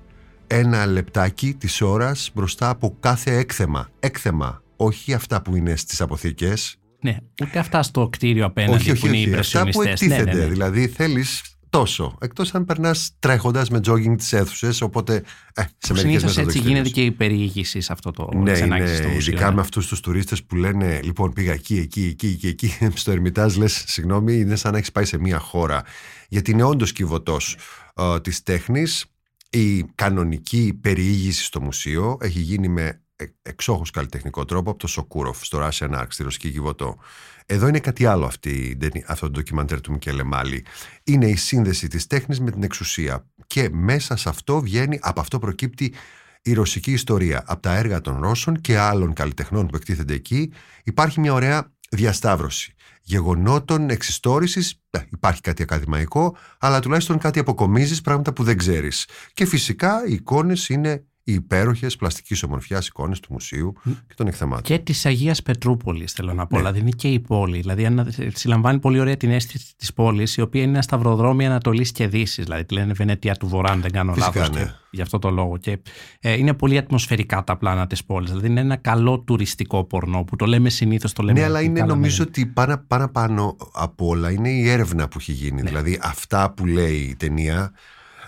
[0.48, 3.89] ένα λεπτάκι της ώρας μπροστά από κάθε έκθεμα.
[4.00, 6.76] Έκθεμα, όχι αυτά που είναι στις αποθήκες.
[7.02, 9.36] Ναι, ούτε αυτά στο κτίριο απέναντι όχι, όχι, που είναι οι όχι.
[9.39, 10.08] Αυτά που υπρεσιονιστές.
[10.08, 10.39] Ναι, εκτίθενται.
[10.39, 10.52] ναι, ναι.
[10.52, 12.17] Δηλαδή θέλεις τόσο.
[12.22, 14.82] Εκτός αν περνάς τρέχοντας με jogging τις αίθουσες.
[14.82, 16.38] Οπότε ε, σε μερικές μέρες.
[16.38, 18.84] έτσι γίνεται και η περιήγηση σε αυτό το ναι, ναι,
[19.17, 19.55] Ειδικά ναι.
[19.55, 22.78] με αυτούς τους τουρίστες που λένε Λοιπόν, πήγα εκεί, εκεί, εκεί και εκεί.
[22.93, 25.84] Στο Ερμητάζ λες, συγγνώμη, είναι σαν να έχεις πάει σε μια χώρα.
[26.30, 27.57] Γιατί είναι όντως κυβωτός
[27.95, 29.05] ε, της τέχνης.
[29.49, 33.01] Η κανονική περιήγηση στο μουσείο έχει γίνει με
[33.41, 36.97] εξόχως καλλιτεχνικό τρόπο από το Σοκούροφ στο Russian Ark στη Ρωσική Κιβωτό.
[37.45, 40.65] Εδώ είναι κάτι άλλο αυτή, αυτό το ντοκιμαντέρ του Μικέλε Μάλι.
[41.03, 45.39] Είναι η σύνδεση της τέχνης με την εξουσία και μέσα σε αυτό βγαίνει, από αυτό
[45.39, 45.93] προκύπτει
[46.41, 47.43] η ρωσική ιστορία.
[47.45, 50.53] Από τα έργα των Ρώσων και άλλων καλλιτεχνών που εκτίθενται εκεί
[50.84, 58.43] υπάρχει μια ωραία διασταύρωση γεγονότων, εξιστόρησης, υπάρχει κάτι ακαδημαϊκό, αλλά τουλάχιστον κάτι αποκομίζεις, πράγματα που
[58.43, 59.07] δεν ξέρεις.
[59.34, 64.63] Και φυσικά οι εικόνες είναι οι υπέροχες πλαστικής ομορφιάς εικόνες του μουσείου και των εκθεμάτων.
[64.63, 66.55] Και της Αγίας Πετρούπολης, θέλω να πω.
[66.55, 66.61] Ναι.
[66.61, 67.59] Δηλαδή είναι και η πόλη.
[67.59, 67.88] Δηλαδή
[68.34, 72.43] συλλαμβάνει πολύ ωραία την αίσθηση της πόλης, η οποία είναι ένα σταυροδρόμι Ανατολής και Δύσης.
[72.43, 74.49] Δηλαδή τη λένε Βενέτια του Βορρά, αν δεν κάνω λάθος.
[74.49, 74.74] Ναι.
[74.89, 75.57] Γι' αυτό το λόγο.
[75.57, 75.80] Και
[76.19, 78.30] ε, είναι πολύ ατμοσφαιρικά τα πλάνα της πόλης.
[78.30, 81.13] Δηλαδή είναι ένα καλό τουριστικό πορνό που το λέμε συνήθως.
[81.13, 85.07] Το λέμε ναι, αλλά είναι νομίζω ότι πάνω, πάνω, πάνω από όλα είναι η έρευνα
[85.07, 85.61] που έχει γίνει.
[85.61, 85.67] Ναι.
[85.67, 87.72] Δηλαδή αυτά που λέει η ταινία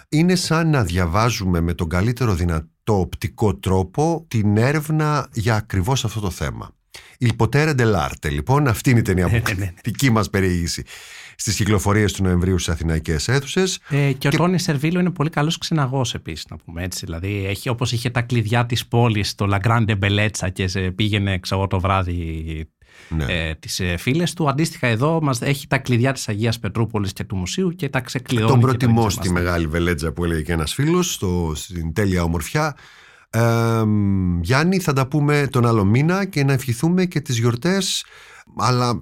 [0.09, 6.05] είναι σαν να διαβάζουμε με τον καλύτερο δυνατό το οπτικό τρόπο την έρευνα για ακριβώς
[6.05, 6.75] αυτό το θέμα.
[7.19, 9.73] Il potere dell'arte, λοιπόν, αυτή είναι η ταινία που ναι, ναι, ναι.
[9.83, 10.83] δική μας περιήγηση
[11.35, 13.79] στις κυκλοφορίες του Νοεμβρίου στις Αθηναϊκές αίθουσες.
[13.89, 14.37] Ε, και ο και...
[14.37, 17.05] Τόνι Σερβίλο είναι πολύ καλός ξεναγός επίσης, να πούμε έτσι.
[17.05, 21.67] Δηλαδή, έχει, όπως είχε τα κλειδιά της πόλης, το La Grande Bellezza και πήγαινε, ξέρω
[21.67, 22.67] το βράδυ
[23.09, 23.25] ναι.
[23.29, 24.49] ε, τις ε, φίλες του.
[24.49, 28.51] Αντίστοιχα εδώ μας έχει τα κλειδιά της Αγίας Πετρούπολης και του μουσείου και τα ξεκλειδώνει.
[28.51, 31.19] Τον προτιμώ στη μεγάλη βελέτζα που έλεγε και ένας φίλος,
[31.53, 32.75] στην τέλεια ομορφιά.
[33.29, 33.83] Ε,
[34.41, 38.05] Γιάννη θα τα πούμε τον άλλο μήνα και να ευχηθούμε και τις γιορτές
[38.57, 39.01] αλλά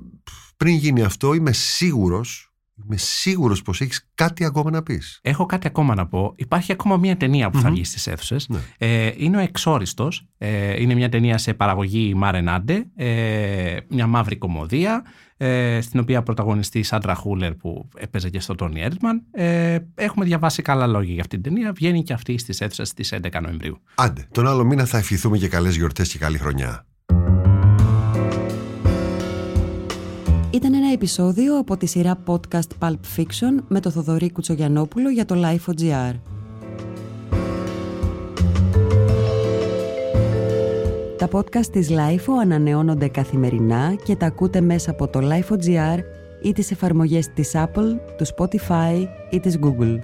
[0.57, 2.50] πριν γίνει αυτό είμαι σίγουρος
[2.85, 5.19] Είμαι σίγουρος πως έχεις κάτι ακόμα να πεις.
[5.21, 6.33] Έχω κάτι ακόμα να πω.
[6.35, 8.47] Υπάρχει ακόμα μια ταινία που θα βγει στις αίθουσες.
[8.49, 8.59] Ναι.
[8.77, 10.27] Ε, είναι ο Εξόριστος.
[10.37, 12.85] Ε, είναι μια ταινία σε παραγωγή Μαρενάντε.
[12.95, 15.03] Ε, μια μαύρη κομμωδία.
[15.37, 19.23] Ε, στην οποία πρωταγωνιστεί η Σάντρα Χούλερ που έπαιζε και στο Τόνι Έρτμαν.
[19.31, 21.71] Ε, έχουμε διαβάσει καλά λόγια για αυτή την ταινία.
[21.71, 23.81] Βγαίνει και αυτή στις αίθουσες στις 11 Νοεμβρίου.
[23.95, 26.85] Άντε, τον άλλο μήνα θα ευχηθούμε και καλές γιορτές και καλή χρονιά.
[30.53, 35.35] Ήταν ένα επεισόδιο από τη σειρά podcast Pulp Fiction με το Θοδωρή Κουτσογιανόπουλο για το
[35.37, 36.13] Life.gr.
[41.17, 45.99] Τα podcast της LiFO ανανεώνονται καθημερινά και τα ακούτε μέσα από το lifo.gr
[46.41, 49.99] ή τις εφαρμογές της Apple, του Spotify ή της Google.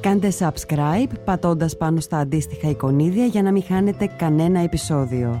[0.00, 5.40] Κάντε subscribe πατώντας πάνω στα αντίστοιχα εικονίδια για να μην χάνετε κανένα επεισόδιο.